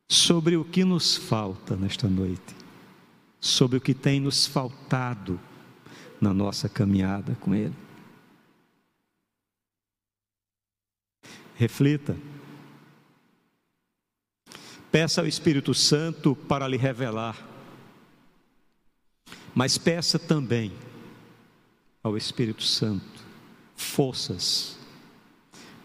sobre 0.10 0.58
o 0.58 0.66
que 0.66 0.84
nos 0.84 1.16
falta 1.16 1.78
nesta 1.78 2.10
noite, 2.10 2.54
sobre 3.40 3.78
o 3.78 3.82
que 3.82 3.94
tem 3.94 4.20
nos 4.20 4.46
faltado 4.46 5.40
na 6.20 6.34
nossa 6.34 6.68
caminhada 6.68 7.38
com 7.40 7.56
Ele. 7.56 7.76
Reflita. 11.56 12.18
Peça 14.92 15.22
ao 15.22 15.28
Espírito 15.28 15.74
Santo 15.74 16.36
para 16.36 16.68
lhe 16.68 16.76
revelar 16.76 17.53
mas 19.54 19.78
peça 19.78 20.18
também 20.18 20.72
ao 22.04 22.18
Espírito 22.18 22.64
Santo 22.64 23.24
forças 23.76 24.78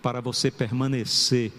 para 0.03 0.21
você 0.21 0.51
permanecer 0.51 1.53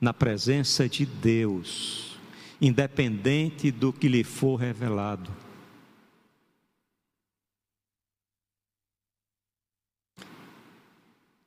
na 0.00 0.14
presença 0.14 0.88
de 0.88 1.04
Deus, 1.04 2.16
independente 2.60 3.70
do 3.70 3.92
que 3.92 4.08
lhe 4.08 4.22
for 4.22 4.56
revelado. 4.56 5.30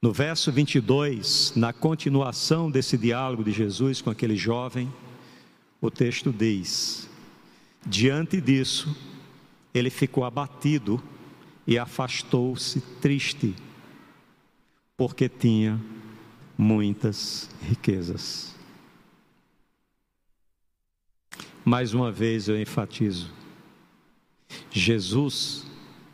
No 0.01 0.11
verso 0.11 0.51
22, 0.51 1.53
na 1.55 1.71
continuação 1.71 2.71
desse 2.71 2.97
diálogo 2.97 3.43
de 3.43 3.51
Jesus 3.51 4.01
com 4.01 4.09
aquele 4.09 4.35
jovem, 4.35 4.91
o 5.79 5.91
texto 5.91 6.31
diz: 6.33 7.07
Diante 7.85 8.41
disso, 8.41 8.95
ele 9.73 9.89
ficou 9.89 10.23
abatido 10.23 11.01
e 11.65 11.77
afastou-se 11.77 12.81
triste, 12.99 13.55
porque 14.97 15.29
tinha 15.29 15.79
muitas 16.57 17.49
riquezas. 17.61 18.55
Mais 21.63 21.93
uma 21.93 22.11
vez 22.11 22.47
eu 22.47 22.59
enfatizo: 22.59 23.31
Jesus 24.71 25.65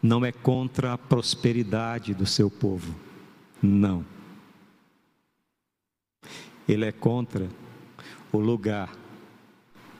não 0.02 0.24
é 0.26 0.32
contra 0.32 0.94
a 0.94 0.98
prosperidade 0.98 2.14
do 2.14 2.26
seu 2.26 2.52
povo, 2.52 2.94
não. 3.62 4.06
Ele 6.68 6.86
é 6.86 6.92
contra 6.92 7.50
o 8.32 8.40
lugar 8.40 8.94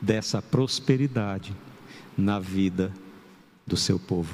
dessa 0.02 0.42
prosperidade 0.42 1.56
na 2.18 2.40
vida 2.40 2.94
do 3.68 3.76
seu 3.76 4.00
povo. 4.00 4.34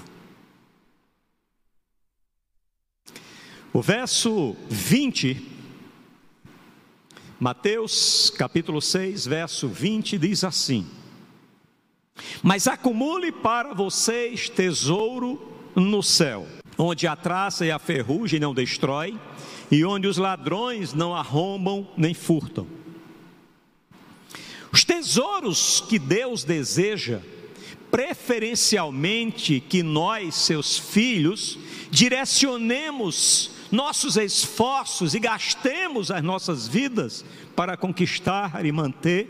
O 3.73 3.81
verso 3.81 4.55
20, 4.69 5.49
Mateus 7.39 8.29
capítulo 8.29 8.79
6, 8.79 9.25
verso 9.25 9.67
20 9.67 10.19
diz 10.19 10.43
assim: 10.43 10.87
Mas 12.43 12.67
acumule 12.67 13.31
para 13.31 13.73
vocês 13.73 14.47
tesouro 14.47 15.51
no 15.75 16.03
céu, 16.03 16.47
onde 16.77 17.07
a 17.07 17.15
traça 17.15 17.65
e 17.65 17.71
a 17.71 17.79
ferrugem 17.79 18.39
não 18.39 18.53
destrói, 18.53 19.19
e 19.71 19.83
onde 19.83 20.05
os 20.05 20.17
ladrões 20.17 20.93
não 20.93 21.15
arrombam 21.15 21.89
nem 21.97 22.13
furtam. 22.13 22.67
Os 24.71 24.83
tesouros 24.83 25.81
que 25.81 25.97
Deus 25.97 26.43
deseja, 26.43 27.21
preferencialmente 27.93 29.59
que 29.59 29.83
nós, 29.83 30.33
seus 30.33 30.79
filhos, 30.79 31.59
direcionemos 31.91 33.51
nossos 33.71 34.17
esforços 34.17 35.13
e 35.13 35.19
gastemos 35.19 36.09
as 36.09 36.23
nossas 36.23 36.67
vidas 36.67 37.23
para 37.55 37.77
conquistar 37.77 38.65
e 38.65 38.71
manter, 38.71 39.29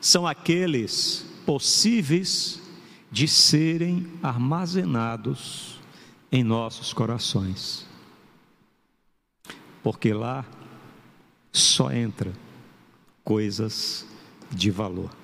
são 0.00 0.24
aqueles 0.24 1.26
possíveis 1.44 2.62
de 3.10 3.26
serem 3.26 4.06
armazenados 4.22 5.80
em 6.30 6.44
nossos 6.44 6.92
corações. 6.92 7.88
Porque 9.82 10.12
lá 10.12 10.44
só 11.50 11.90
entra 11.90 12.32
coisas 13.24 14.06
de 14.48 14.70
valor. 14.70 15.21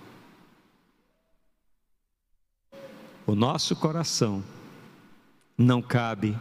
O 3.29 3.35
nosso 3.35 3.77
coração 3.77 4.43
não 5.55 5.83
cabe 5.83 6.35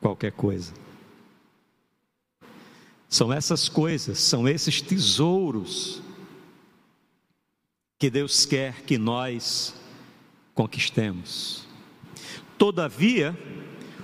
qualquer 0.00 0.32
coisa. 0.32 0.72
São 3.10 3.30
essas 3.30 3.68
coisas, 3.68 4.20
são 4.20 4.48
esses 4.48 4.80
tesouros 4.80 6.00
que 7.98 8.08
Deus 8.08 8.46
quer 8.46 8.80
que 8.84 8.96
nós 8.96 9.74
conquistemos. 10.54 11.66
Todavia, 12.56 13.38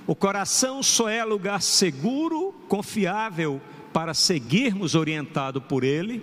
o 0.06 0.14
coração 0.14 0.82
só 0.82 1.08
é 1.08 1.24
lugar 1.24 1.62
seguro, 1.62 2.52
confiável 2.68 3.62
para 3.94 4.12
seguirmos 4.12 4.94
orientado 4.94 5.58
por 5.58 5.82
Ele, 5.82 6.22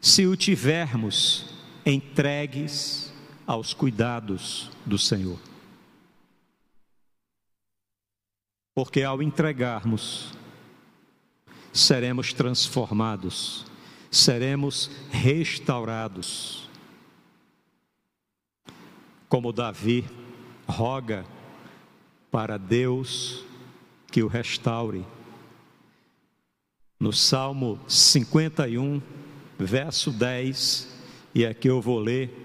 se 0.00 0.24
o 0.24 0.36
tivermos 0.36 1.46
entregues 1.84 3.03
aos 3.46 3.74
cuidados 3.74 4.70
do 4.84 4.98
Senhor. 4.98 5.38
Porque 8.74 9.02
ao 9.02 9.22
entregarmos 9.22 10.32
seremos 11.72 12.32
transformados, 12.32 13.66
seremos 14.10 14.90
restaurados. 15.10 16.68
Como 19.28 19.52
Davi 19.52 20.04
roga 20.66 21.24
para 22.30 22.56
Deus 22.56 23.44
que 24.10 24.22
o 24.22 24.28
restaure. 24.28 25.04
No 26.98 27.12
Salmo 27.12 27.78
51, 27.88 29.02
verso 29.58 30.10
10, 30.10 30.88
e 31.34 31.44
aqui 31.44 31.68
eu 31.68 31.80
vou 31.80 31.98
ler 31.98 32.43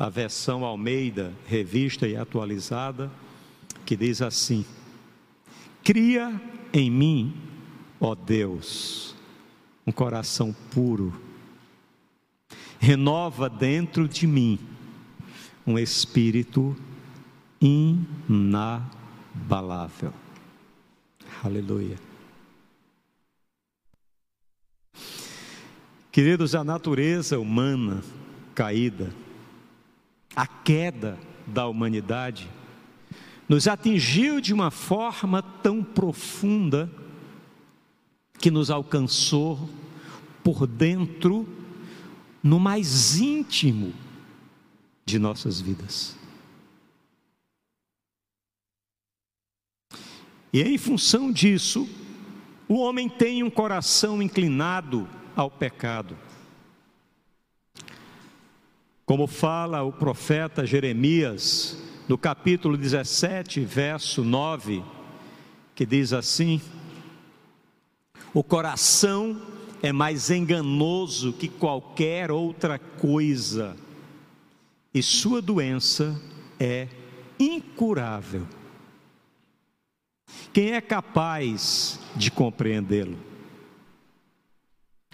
a 0.00 0.08
versão 0.08 0.64
Almeida, 0.64 1.32
revista 1.46 2.08
e 2.08 2.16
atualizada, 2.16 3.08
que 3.84 3.94
diz 3.94 4.22
assim: 4.22 4.64
Cria 5.84 6.40
em 6.72 6.90
mim 6.90 7.34
ó 8.00 8.14
Deus, 8.14 9.14
um 9.86 9.92
coração 9.92 10.56
puro. 10.70 11.12
Renova 12.78 13.50
dentro 13.50 14.08
de 14.08 14.26
mim 14.26 14.58
um 15.66 15.78
espírito 15.78 16.74
inabalável. 17.60 20.14
Aleluia. 21.44 21.98
Queridos, 26.10 26.54
a 26.54 26.64
natureza 26.64 27.38
humana 27.38 28.02
caída, 28.54 29.12
a 30.34 30.46
queda 30.46 31.18
da 31.46 31.66
humanidade, 31.66 32.48
nos 33.48 33.66
atingiu 33.66 34.40
de 34.40 34.54
uma 34.54 34.70
forma 34.70 35.42
tão 35.42 35.82
profunda 35.82 36.90
que 38.38 38.50
nos 38.50 38.70
alcançou 38.70 39.68
por 40.42 40.66
dentro, 40.66 41.46
no 42.42 42.58
mais 42.58 43.18
íntimo 43.18 43.92
de 45.04 45.18
nossas 45.18 45.60
vidas. 45.60 46.16
E 50.52 50.62
em 50.62 50.78
função 50.78 51.30
disso, 51.30 51.88
o 52.68 52.78
homem 52.78 53.08
tem 53.08 53.42
um 53.42 53.50
coração 53.50 54.22
inclinado 54.22 55.08
ao 55.36 55.50
pecado. 55.50 56.16
Como 59.10 59.26
fala 59.26 59.82
o 59.82 59.90
profeta 59.90 60.64
Jeremias, 60.64 61.76
no 62.08 62.16
capítulo 62.16 62.76
17, 62.76 63.58
verso 63.58 64.22
9, 64.22 64.84
que 65.74 65.84
diz 65.84 66.12
assim: 66.12 66.60
o 68.32 68.44
coração 68.44 69.42
é 69.82 69.90
mais 69.90 70.30
enganoso 70.30 71.32
que 71.32 71.48
qualquer 71.48 72.30
outra 72.30 72.78
coisa, 72.78 73.76
e 74.94 75.02
sua 75.02 75.42
doença 75.42 76.16
é 76.60 76.86
incurável. 77.36 78.46
Quem 80.52 80.70
é 80.70 80.80
capaz 80.80 81.98
de 82.14 82.30
compreendê-lo? 82.30 83.18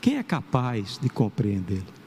Quem 0.03 0.19
é 0.19 0.23
capaz 0.23 0.99
de 0.99 1.09
compreendê-lo? 1.09 2.06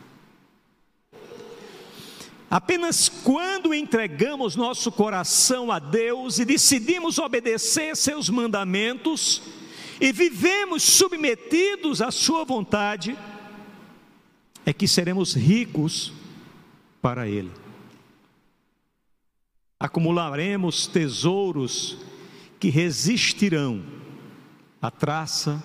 Apenas 2.49 3.07
quando 3.07 3.75
entregamos 3.75 4.55
nosso 4.55 4.91
coração 4.91 5.71
a 5.71 5.77
Deus 5.77 6.39
e 6.39 6.45
decidimos 6.45 7.19
obedecer 7.19 7.95
seus 7.95 8.27
mandamentos, 8.27 9.43
e 10.01 10.11
vivemos 10.11 10.81
submetidos 10.81 12.01
à 12.01 12.09
Sua 12.09 12.43
vontade, 12.43 13.15
é 14.65 14.73
que 14.73 14.87
seremos 14.87 15.35
ricos 15.35 16.11
para 17.01 17.27
Ele. 17.27 17.51
Acumularemos 19.79 20.87
tesouros 20.87 21.97
que 22.59 22.69
resistirão 22.69 23.83
à 24.81 24.89
traça 24.89 25.63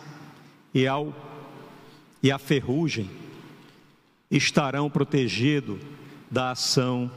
e, 0.75 0.87
ao, 0.87 1.15
e 2.23 2.31
à 2.31 2.39
ferrugem, 2.39 3.11
estarão 4.31 4.91
protegidos 4.91 5.94
da 6.35 6.51
ação 6.51 7.09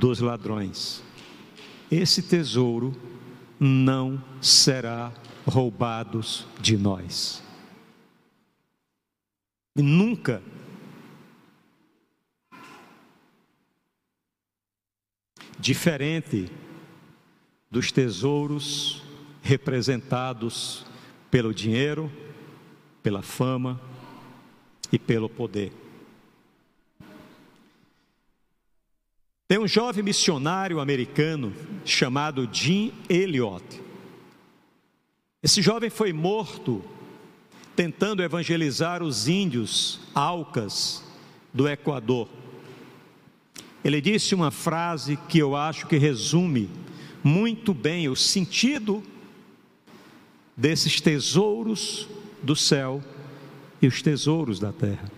dos 0.00 0.18
ladrões. 0.20 1.02
Esse 1.90 2.22
tesouro 2.22 2.96
não 3.60 4.22
será 4.40 5.12
roubados 5.46 6.46
de 6.58 6.78
nós. 6.78 7.42
E 9.76 9.82
nunca 9.82 10.42
diferente 15.58 16.50
dos 17.70 17.92
tesouros 17.92 19.02
representados 19.42 20.86
pelo 21.30 21.52
dinheiro, 21.52 22.10
pela 23.02 23.20
fama 23.20 23.78
e 24.90 24.98
pelo 24.98 25.28
poder. 25.28 25.85
Tem 29.48 29.58
um 29.58 29.68
jovem 29.68 30.02
missionário 30.02 30.80
americano 30.80 31.54
chamado 31.84 32.48
Jim 32.52 32.92
Elliot. 33.08 33.64
Esse 35.40 35.62
jovem 35.62 35.88
foi 35.88 36.12
morto 36.12 36.84
tentando 37.76 38.24
evangelizar 38.24 39.04
os 39.04 39.28
índios 39.28 40.00
alcas 40.12 41.04
do 41.54 41.68
Equador. 41.68 42.28
Ele 43.84 44.00
disse 44.00 44.34
uma 44.34 44.50
frase 44.50 45.16
que 45.28 45.38
eu 45.38 45.54
acho 45.54 45.86
que 45.86 45.96
resume 45.96 46.68
muito 47.22 47.72
bem 47.72 48.08
o 48.08 48.16
sentido 48.16 49.00
desses 50.56 51.00
tesouros 51.00 52.08
do 52.42 52.56
céu 52.56 53.00
e 53.80 53.86
os 53.86 54.02
tesouros 54.02 54.58
da 54.58 54.72
terra. 54.72 55.08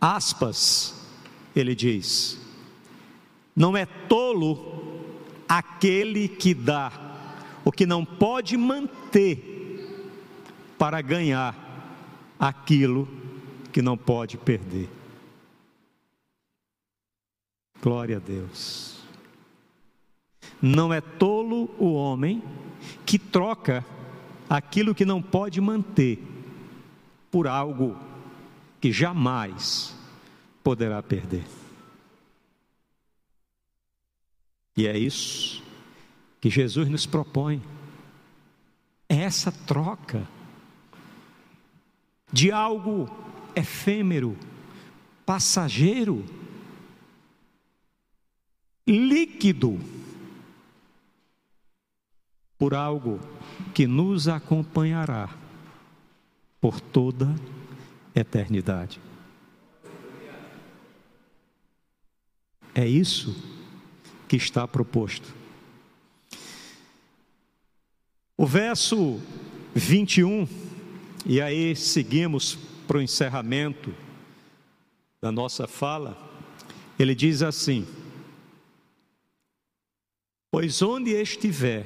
Aspas, 0.00 1.06
ele 1.54 1.76
diz: 1.76 2.41
não 3.54 3.76
é 3.76 3.86
tolo 3.86 4.72
aquele 5.48 6.28
que 6.28 6.54
dá 6.54 6.90
o 7.64 7.70
que 7.70 7.86
não 7.86 8.04
pode 8.04 8.56
manter 8.56 9.50
para 10.78 11.00
ganhar 11.00 11.54
aquilo 12.38 13.08
que 13.72 13.80
não 13.80 13.96
pode 13.96 14.36
perder. 14.36 14.88
Glória 17.80 18.16
a 18.16 18.20
Deus. 18.20 19.00
Não 20.60 20.92
é 20.92 21.00
tolo 21.00 21.70
o 21.78 21.92
homem 21.92 22.42
que 23.04 23.18
troca 23.18 23.84
aquilo 24.48 24.94
que 24.94 25.04
não 25.04 25.20
pode 25.20 25.60
manter 25.60 26.22
por 27.30 27.46
algo 27.46 27.96
que 28.80 28.92
jamais 28.92 29.96
poderá 30.62 31.02
perder. 31.02 31.44
E 34.76 34.86
é 34.86 34.98
isso 34.98 35.62
que 36.40 36.48
Jesus 36.48 36.88
nos 36.88 37.06
propõe. 37.06 37.62
É 39.08 39.16
essa 39.16 39.52
troca 39.52 40.26
de 42.32 42.50
algo 42.50 43.08
efêmero, 43.54 44.36
passageiro, 45.26 46.24
líquido 48.86 49.78
por 52.58 52.74
algo 52.74 53.20
que 53.74 53.86
nos 53.86 54.28
acompanhará 54.28 55.28
por 56.60 56.80
toda 56.80 57.34
eternidade. 58.14 59.00
É 62.74 62.86
isso 62.86 63.61
que 64.32 64.36
está 64.36 64.66
proposto. 64.66 65.30
O 68.34 68.46
verso 68.46 69.20
21, 69.74 70.48
e 71.26 71.38
aí 71.38 71.76
seguimos 71.76 72.54
para 72.88 72.96
o 72.96 73.02
encerramento 73.02 73.94
da 75.20 75.30
nossa 75.30 75.68
fala, 75.68 76.16
ele 76.98 77.14
diz 77.14 77.42
assim: 77.42 77.86
Pois 80.50 80.80
onde 80.80 81.10
estiver 81.10 81.84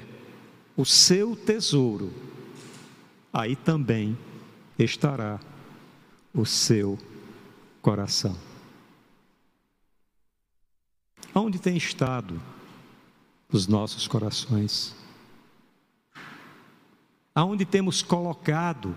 o 0.77 0.85
seu 0.85 1.35
tesouro, 1.35 2.15
aí 3.33 3.57
também 3.57 4.17
estará 4.79 5.41
o 6.33 6.47
seu 6.47 6.97
coração. 7.83 8.46
Onde 11.39 11.59
tem 11.59 11.77
estado 11.77 12.41
os 13.53 13.67
nossos 13.67 14.09
corações? 14.09 14.97
Aonde 17.35 17.67
temos 17.67 18.01
colocado 18.01 18.97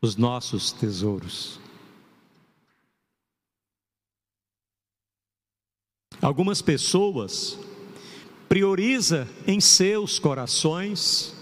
os 0.00 0.14
nossos 0.14 0.70
tesouros? 0.70 1.58
Algumas 6.22 6.62
pessoas 6.62 7.58
prioriza 8.48 9.28
em 9.48 9.60
seus 9.60 10.20
corações 10.20 11.34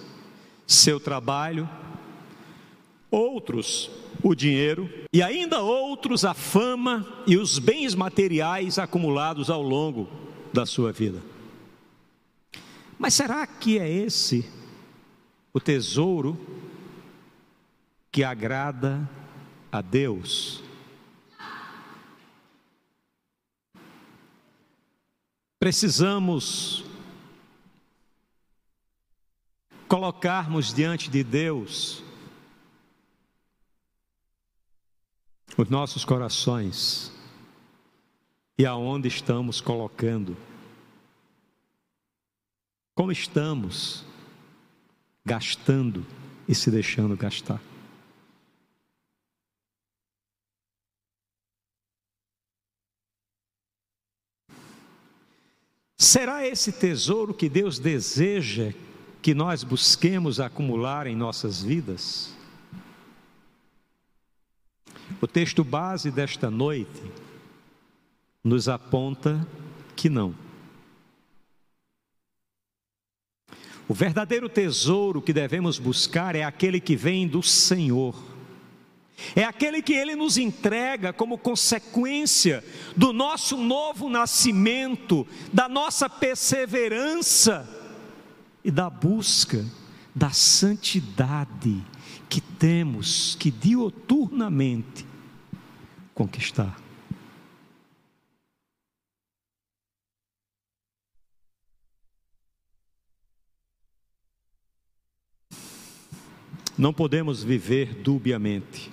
seu 0.66 0.98
trabalho, 0.98 1.68
outros 3.14 3.90
o 4.22 4.34
dinheiro 4.34 4.90
e 5.12 5.22
ainda 5.22 5.60
outros 5.60 6.24
a 6.24 6.34
fama 6.34 7.06
e 7.26 7.36
os 7.36 7.58
bens 7.58 7.94
materiais 7.94 8.78
acumulados 8.78 9.50
ao 9.50 9.62
longo 9.62 10.08
da 10.52 10.66
sua 10.66 10.92
vida. 10.92 11.22
Mas 12.98 13.14
será 13.14 13.46
que 13.46 13.78
é 13.78 13.88
esse 13.88 14.48
o 15.52 15.60
tesouro 15.60 16.38
que 18.10 18.24
agrada 18.24 19.08
a 19.70 19.80
Deus? 19.80 20.62
Precisamos 25.58 26.84
colocarmos 29.88 30.72
diante 30.72 31.10
de 31.10 31.22
Deus 31.24 32.03
os 35.56 35.68
nossos 35.68 36.04
corações 36.04 37.12
e 38.58 38.66
aonde 38.66 39.08
estamos 39.08 39.60
colocando. 39.60 40.36
Como 42.94 43.10
estamos 43.10 44.04
gastando 45.24 46.04
e 46.48 46.54
se 46.54 46.70
deixando 46.70 47.16
gastar. 47.16 47.60
Será 55.96 56.46
esse 56.46 56.70
tesouro 56.70 57.34
que 57.34 57.48
Deus 57.48 57.78
deseja 57.78 58.72
que 59.22 59.34
nós 59.34 59.64
busquemos 59.64 60.38
acumular 60.38 61.06
em 61.06 61.16
nossas 61.16 61.62
vidas? 61.62 62.33
O 65.20 65.26
texto 65.26 65.62
base 65.62 66.10
desta 66.10 66.50
noite 66.50 67.02
nos 68.42 68.68
aponta 68.68 69.46
que 69.96 70.08
não. 70.08 70.34
O 73.86 73.94
verdadeiro 73.94 74.48
tesouro 74.48 75.20
que 75.20 75.32
devemos 75.32 75.78
buscar 75.78 76.34
é 76.34 76.42
aquele 76.42 76.80
que 76.80 76.96
vem 76.96 77.28
do 77.28 77.42
Senhor. 77.42 78.14
É 79.36 79.44
aquele 79.44 79.80
que 79.82 79.92
Ele 79.92 80.16
nos 80.16 80.36
entrega 80.38 81.12
como 81.12 81.38
consequência 81.38 82.64
do 82.96 83.12
nosso 83.12 83.56
novo 83.56 84.08
nascimento, 84.08 85.26
da 85.52 85.68
nossa 85.68 86.08
perseverança 86.08 87.68
e 88.64 88.70
da 88.70 88.88
busca 88.88 89.64
da 90.14 90.30
santidade 90.30 91.82
que 92.28 92.40
temos 92.40 93.34
que 93.34 93.50
dioturnamente 93.50 95.04
conquistar. 96.14 96.78
Não 106.76 106.92
podemos 106.92 107.42
viver 107.42 107.94
dubiamente 108.02 108.90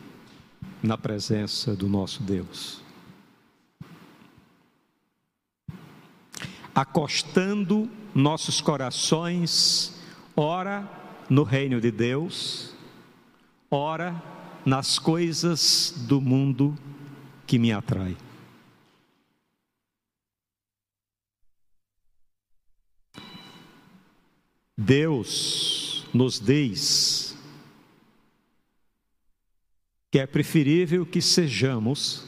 na 0.84 0.98
presença 0.98 1.76
do 1.76 1.88
nosso 1.88 2.22
Deus. 2.22 2.82
Acostando 6.74 7.90
nossos 8.14 8.62
corações, 8.62 10.00
ora 10.36 11.01
no 11.32 11.44
reino 11.44 11.80
de 11.80 11.90
Deus, 11.92 12.76
ora 13.70 14.22
nas 14.66 15.00
coisas 15.00 15.94
do 16.06 16.20
mundo 16.20 16.78
que 17.48 17.58
me 17.58 17.72
atrai. 17.72 18.18
Deus 24.78 26.06
nos 26.14 26.38
diz 26.38 27.34
que 30.12 30.20
é 30.20 30.28
preferível 30.28 31.06
que 31.06 31.22
sejamos 31.22 32.26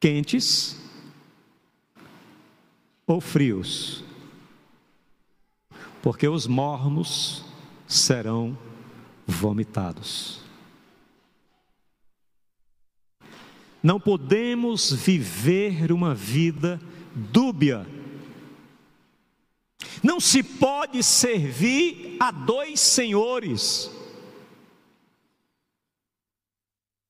quentes 0.00 0.74
ou 3.06 3.20
frios, 3.20 4.02
porque 6.00 6.26
os 6.26 6.46
mornos 6.46 7.46
serão 7.88 8.56
vomitados. 9.26 10.40
Não 13.82 13.98
podemos 13.98 14.92
viver 14.92 15.90
uma 15.90 16.14
vida 16.14 16.80
dúbia. 17.14 17.86
Não 20.02 20.20
se 20.20 20.42
pode 20.42 21.02
servir 21.02 22.16
a 22.20 22.30
dois 22.30 22.80
senhores. 22.80 23.90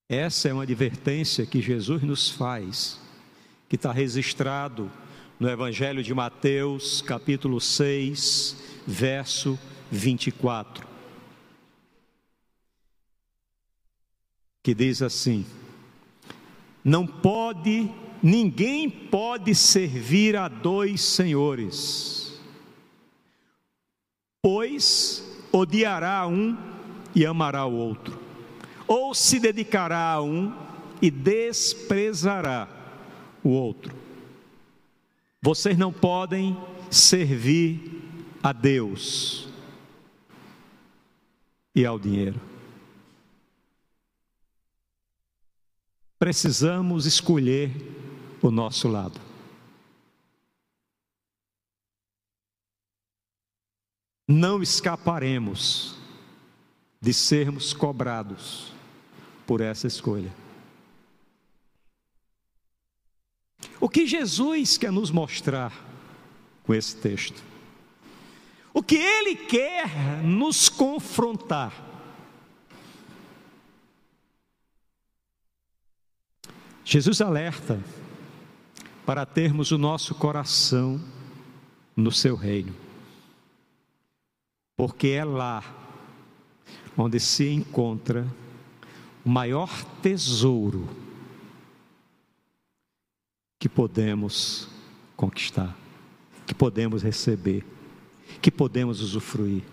Essa 0.07 0.49
é 0.49 0.53
uma 0.53 0.63
advertência 0.63 1.45
que 1.45 1.61
Jesus 1.61 2.01
nos 2.01 2.29
faz, 2.29 2.99
que 3.67 3.75
está 3.75 3.91
registrado 3.91 4.91
no 5.39 5.47
Evangelho 5.47 6.01
de 6.01 6.13
Mateus, 6.13 7.01
capítulo 7.01 7.61
6, 7.61 8.57
verso 8.87 9.57
24. 9.91 10.87
Que 14.61 14.73
diz 14.73 15.01
assim: 15.01 15.45
Não 16.83 17.05
pode, 17.05 17.89
ninguém 18.21 18.89
pode 18.89 19.55
servir 19.55 20.35
a 20.35 20.47
dois 20.47 21.01
senhores, 21.01 22.39
pois 24.41 25.23
odiará 25.51 26.27
um 26.27 26.57
e 27.15 27.25
amará 27.25 27.65
o 27.65 27.73
outro, 27.73 28.19
ou 28.87 29.15
se 29.15 29.39
dedicará 29.39 30.11
a 30.13 30.21
um 30.21 30.53
e 31.01 31.09
desprezará 31.09 32.67
o 33.43 33.49
outro. 33.49 33.95
Vocês 35.41 35.77
não 35.77 35.91
podem 35.91 36.57
servir 36.91 38.01
a 38.43 38.51
Deus 38.51 39.48
e 41.75 41.85
ao 41.85 41.99
dinheiro. 41.99 42.39
Precisamos 46.17 47.05
escolher 47.05 47.71
o 48.41 48.51
nosso 48.51 48.87
lado. 48.87 49.19
Não 54.27 54.61
escaparemos 54.61 55.97
de 57.01 57.13
sermos 57.13 57.73
cobrados 57.73 58.73
por 59.47 59.61
essa 59.61 59.87
escolha. 59.87 60.31
O 63.79 63.89
que 63.89 64.05
Jesus 64.05 64.77
quer 64.77 64.91
nos 64.91 65.09
mostrar 65.09 65.73
com 66.63 66.73
esse 66.73 66.95
texto? 66.97 67.48
O 68.79 68.81
que 68.81 68.95
ele 68.95 69.35
quer 69.35 70.23
nos 70.23 70.69
confrontar? 70.69 71.73
Jesus 76.85 77.19
alerta 77.19 77.83
para 79.05 79.25
termos 79.25 79.73
o 79.73 79.77
nosso 79.77 80.15
coração 80.15 80.97
no 81.93 82.09
seu 82.09 82.37
reino, 82.37 82.73
porque 84.77 85.09
é 85.09 85.25
lá 85.25 85.61
onde 86.97 87.19
se 87.19 87.49
encontra 87.49 88.25
o 89.25 89.29
maior 89.29 89.83
tesouro 90.01 90.87
que 93.59 93.67
podemos 93.67 94.69
conquistar, 95.17 95.75
que 96.47 96.55
podemos 96.55 97.03
receber, 97.03 97.65
que 98.41 98.51
podemos 98.51 99.01
usufruir, 99.01 99.63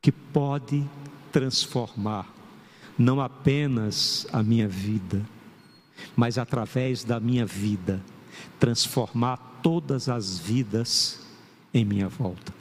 que 0.00 0.10
pode 0.10 0.84
transformar 1.32 2.34
não 2.98 3.20
apenas 3.20 4.26
a 4.32 4.42
minha 4.42 4.66
vida, 4.66 5.24
mas 6.16 6.36
através 6.36 7.04
da 7.04 7.20
minha 7.20 7.46
vida, 7.46 8.02
transformar 8.58 9.36
todas 9.62 10.08
as 10.08 10.38
vidas 10.38 11.24
em 11.72 11.84
minha 11.84 12.08
volta. 12.08 12.52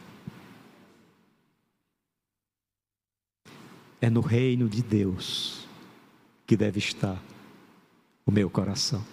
É 3.99 4.09
no 4.09 4.21
reino 4.21 4.69
de 4.69 4.83
Deus 4.83 5.67
que 6.45 6.55
deve 6.55 6.77
estar 6.77 7.21
o 8.25 8.31
meu 8.31 8.49
coração. 8.49 9.03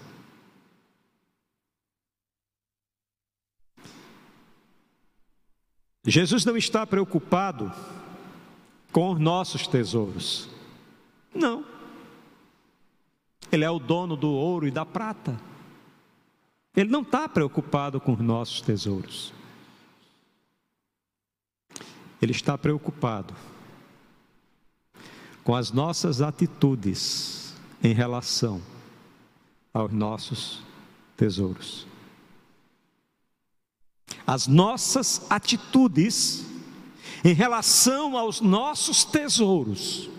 Jesus 6.07 6.45
não 6.45 6.57
está 6.57 6.87
preocupado 6.87 7.73
com 8.93 9.11
os 9.11 9.19
nossos 9.19 9.67
tesouros. 9.67 10.49
Não. 11.35 11.65
Ele 13.51 13.65
é 13.65 13.71
o 13.71 13.79
dono 13.79 14.15
do 14.17 14.31
ouro 14.31 14.67
e 14.67 14.71
da 14.71 14.85
prata. 14.85 15.41
Ele 16.77 16.91
não 16.91 17.01
está 17.01 17.27
preocupado 17.29 18.01
com 18.01 18.13
os 18.13 18.21
nossos 18.21 18.61
tesouros. 18.61 19.33
Ele 22.21 22.33
está 22.33 22.59
preocupado 22.59 23.35
com 25.43 25.55
as 25.55 25.71
nossas 25.71 26.21
atitudes 26.21 27.55
em 27.83 27.95
relação 27.95 28.61
aos 29.73 29.93
nossos 29.93 30.63
tesouros 31.17 31.87
as 34.27 34.47
nossas 34.47 35.27
atitudes 35.29 36.45
em 37.25 37.35
relação 37.35 38.17
aos 38.17 38.41
nossos 38.41 39.05
tesouros 39.05 40.11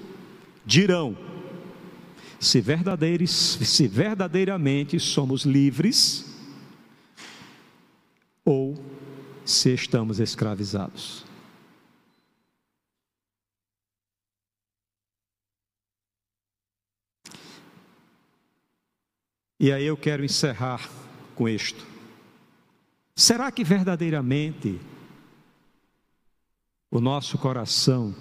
dirão 0.66 1.18
se, 2.39 2.62
verdadeiros, 2.62 3.32
se 3.32 3.88
verdadeiramente 3.88 4.99
somos 4.99 5.43
livres 5.43 6.26
ou 8.43 8.76
se 9.43 9.74
estamos 9.74 10.20
escravizados. 10.20 11.26
E 19.60 19.72
aí 19.72 19.86
eu 19.86 19.97
quero 19.97 20.24
encerrar 20.24 20.89
com 21.34 21.47
isto. 21.47 21.94
Será 23.16 23.49
que 23.49 23.63
verdadeiramente 23.63 24.78
o 26.91 26.99
nosso 26.99 27.38
coração 27.38 28.13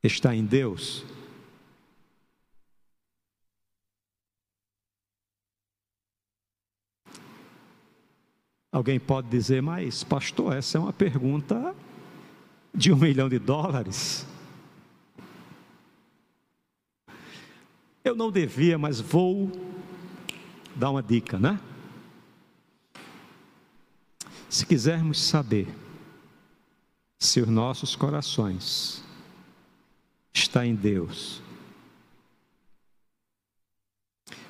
está 0.00 0.32
em 0.32 0.44
Deus? 0.44 1.04
Alguém 8.70 9.00
pode 9.00 9.28
dizer, 9.28 9.60
mas, 9.60 10.04
pastor, 10.04 10.54
essa 10.54 10.78
é 10.78 10.80
uma 10.80 10.92
pergunta 10.92 11.74
de 12.72 12.92
um 12.92 12.96
milhão 12.96 13.28
de 13.28 13.40
dólares. 13.40 14.24
Eu 18.04 18.14
não 18.14 18.30
devia, 18.30 18.78
mas 18.78 19.00
vou 19.00 19.50
dar 20.76 20.90
uma 20.90 21.02
dica, 21.02 21.40
né? 21.40 21.58
Se 24.56 24.64
quisermos 24.64 25.20
saber 25.20 25.68
se 27.18 27.42
os 27.42 27.46
nossos 27.46 27.94
corações 27.94 29.04
estão 30.32 30.64
em 30.64 30.74
Deus, 30.74 31.42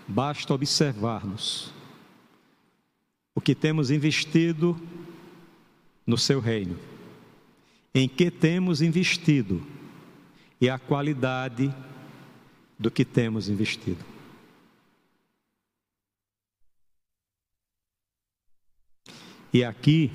basta 0.07 0.55
observarmos 0.55 1.73
o 3.35 3.41
que 3.41 3.53
temos 3.53 3.91
investido 3.91 4.81
no 6.07 6.17
seu 6.17 6.39
reino, 6.39 6.79
em 7.93 8.09
que 8.09 8.31
temos 8.31 8.81
investido 8.81 9.61
e 10.61 10.71
a 10.71 10.79
qualidade 10.79 11.75
do 12.79 12.93
que 12.93 13.05
temos 13.05 13.49
investido. 13.49 14.16
E 19.57 19.65
aqui, 19.65 20.13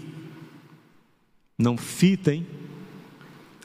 não 1.58 1.76
fitem 1.76 2.46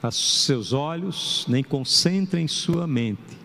os 0.02 0.44
seus 0.46 0.72
olhos, 0.72 1.44
nem 1.48 1.62
concentrem 1.62 2.48
sua 2.48 2.86
mente 2.86 3.36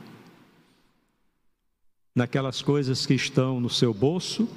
naquelas 2.16 2.62
coisas 2.62 3.06
que 3.06 3.14
estão 3.14 3.60
no 3.60 3.70
seu 3.70 3.94
bolso, 3.94 4.48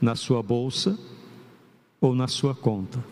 na 0.00 0.16
sua 0.16 0.42
bolsa 0.42 0.98
ou 2.00 2.14
na 2.14 2.26
sua 2.28 2.54
conta. 2.54 3.04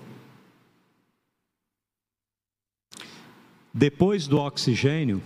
Depois 3.70 4.26
do 4.26 4.38
oxigênio, 4.38 5.22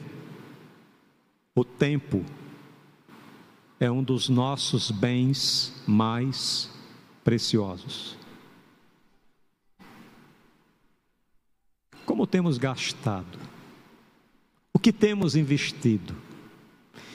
o 1.55 1.65
tempo 1.65 2.25
é 3.79 3.89
um 3.89 4.03
dos 4.03 4.29
nossos 4.29 4.91
bens 4.91 5.73
mais 5.87 6.69
preciosos. 7.23 8.19
Como 12.19 12.27
temos 12.27 12.59
gastado? 12.59 13.39
O 14.75 14.79
que 14.81 14.93
temos 14.93 15.37
investido? 15.37 16.17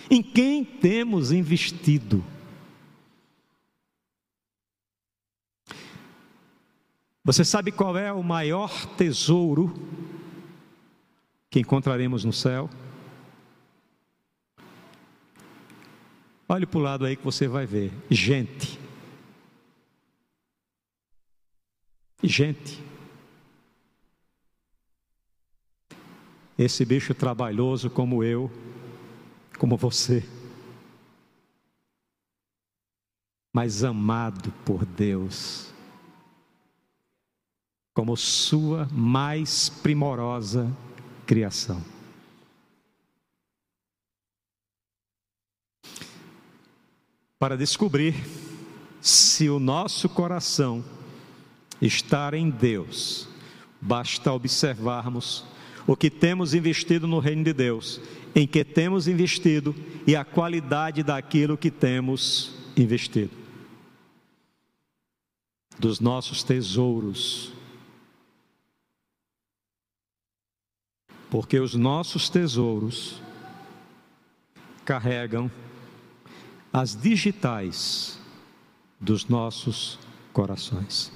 Em 0.09 0.23
quem 0.23 0.63
temos 0.63 1.33
investido? 1.33 2.23
Você 7.21 7.43
sabe 7.43 7.69
qual 7.69 7.97
é 7.97 8.13
o 8.13 8.23
maior 8.23 8.85
tesouro 8.95 9.73
que 11.49 11.59
encontraremos 11.59 12.23
no 12.23 12.31
céu? 12.31 12.69
Olhe 16.47 16.65
para 16.65 16.79
o 16.79 16.81
lado 16.81 17.05
aí 17.05 17.17
que 17.17 17.25
você 17.25 17.45
vai 17.45 17.65
ver: 17.65 17.91
gente. 18.09 18.79
Gente. 22.23 22.92
Esse 26.57 26.85
bicho 26.85 27.15
trabalhoso 27.15 27.89
como 27.89 28.23
eu, 28.23 28.51
como 29.57 29.75
você, 29.75 30.23
mas 33.51 33.83
amado 33.83 34.51
por 34.65 34.85
Deus, 34.85 35.71
como 37.93 38.15
sua 38.15 38.87
mais 38.91 39.69
primorosa 39.69 40.71
criação. 41.25 41.83
Para 47.39 47.57
descobrir 47.57 48.15
se 49.01 49.49
o 49.49 49.59
nosso 49.59 50.07
coração 50.07 50.83
está 51.81 52.35
em 52.37 52.49
Deus, 52.49 53.27
basta 53.81 54.31
observarmos 54.31 55.45
o 55.85 55.95
que 55.95 56.09
temos 56.09 56.53
investido 56.53 57.07
no 57.07 57.19
reino 57.19 57.43
de 57.43 57.53
Deus, 57.53 57.99
em 58.35 58.47
que 58.47 58.63
temos 58.63 59.07
investido 59.07 59.75
e 60.07 60.15
a 60.15 60.23
qualidade 60.23 61.03
daquilo 61.03 61.57
que 61.57 61.69
temos 61.69 62.55
investido. 62.75 63.31
Dos 65.77 65.99
nossos 65.99 66.43
tesouros. 66.43 67.51
Porque 71.29 71.59
os 71.59 71.73
nossos 71.73 72.29
tesouros 72.29 73.21
carregam 74.85 75.49
as 76.71 76.95
digitais 76.95 78.19
dos 78.99 79.27
nossos 79.27 79.99
corações. 80.31 81.11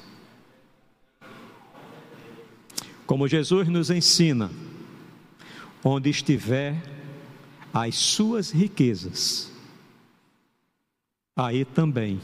Como 3.08 3.26
Jesus 3.26 3.70
nos 3.70 3.90
ensina, 3.90 4.52
onde 5.82 6.10
estiver 6.10 6.76
as 7.74 7.96
suas 7.96 8.52
riquezas, 8.52 9.50
aí 11.34 11.64
também 11.64 12.20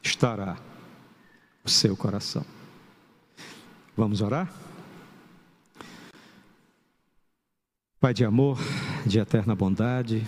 estará 0.00 0.56
o 1.64 1.68
seu 1.68 1.96
coração. 1.96 2.44
Vamos 3.96 4.20
orar? 4.20 4.48
Pai 8.00 8.14
de 8.14 8.24
amor, 8.24 8.56
de 9.04 9.18
eterna 9.18 9.56
bondade, 9.56 10.24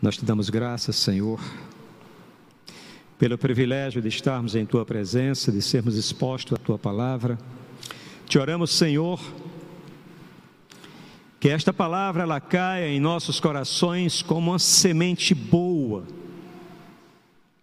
nós 0.00 0.16
te 0.16 0.24
damos 0.24 0.48
graças, 0.48 0.94
Senhor, 0.94 1.40
pelo 3.18 3.36
privilégio 3.36 4.00
de 4.00 4.06
estarmos 4.06 4.54
em 4.54 4.64
tua 4.64 4.86
presença, 4.86 5.50
de 5.50 5.60
sermos 5.60 5.96
expostos 5.96 6.52
à 6.52 6.56
tua 6.56 6.78
palavra. 6.78 7.36
Te 8.28 8.40
oramos, 8.40 8.72
Senhor, 8.72 9.20
que 11.38 11.48
esta 11.48 11.72
palavra 11.72 12.24
ela 12.24 12.40
caia 12.40 12.88
em 12.88 12.98
nossos 12.98 13.38
corações 13.38 14.20
como 14.20 14.50
uma 14.50 14.58
semente 14.58 15.32
boa, 15.32 16.04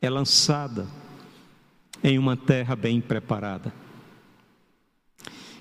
é 0.01 0.09
lançada 0.09 0.87
em 2.01 2.17
uma 2.17 2.37
terra 2.37 2.77
bem 2.77 3.01
preparada. 3.01 3.73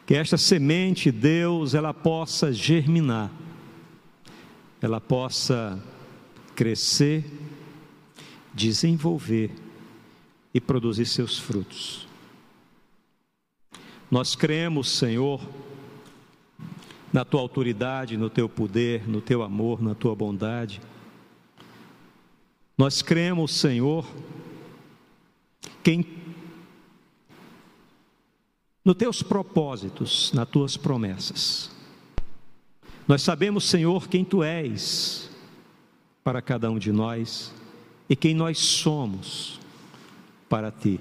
Que 0.07 0.15
esta 0.15 0.39
semente, 0.39 1.11
Deus, 1.11 1.75
ela 1.75 1.93
possa 1.93 2.53
germinar, 2.53 3.29
ela 4.81 5.01
possa 5.01 5.83
crescer, 6.55 7.25
desenvolver 8.55 9.51
e 10.55 10.61
produzir 10.61 11.07
seus 11.07 11.41
frutos. 11.41 12.12
Nós 14.13 14.35
cremos, 14.35 14.91
Senhor, 14.91 15.41
na 17.11 17.25
tua 17.25 17.41
autoridade, 17.41 18.15
no 18.19 18.29
teu 18.29 18.47
poder, 18.47 19.09
no 19.09 19.23
teu 19.23 19.43
amor, 19.43 19.81
na 19.81 19.95
tua 19.95 20.15
bondade. 20.15 20.83
Nós 22.77 23.01
cremos, 23.01 23.55
Senhor, 23.55 24.07
quem 25.83 26.07
nos 28.85 28.97
teus 28.97 29.23
propósitos, 29.23 30.31
nas 30.35 30.47
tuas 30.47 30.77
promessas. 30.77 31.71
Nós 33.09 33.23
sabemos, 33.23 33.65
Senhor, 33.65 34.09
quem 34.09 34.27
tu 34.27 34.43
és 34.43 35.31
para 36.23 36.43
cada 36.43 36.71
um 36.71 36.79
de 36.79 36.93
nós 36.93 37.51
e 38.11 38.15
quem 38.15 38.35
nós 38.35 38.59
somos 38.59 39.59
para 40.51 40.71
ti. 40.71 41.01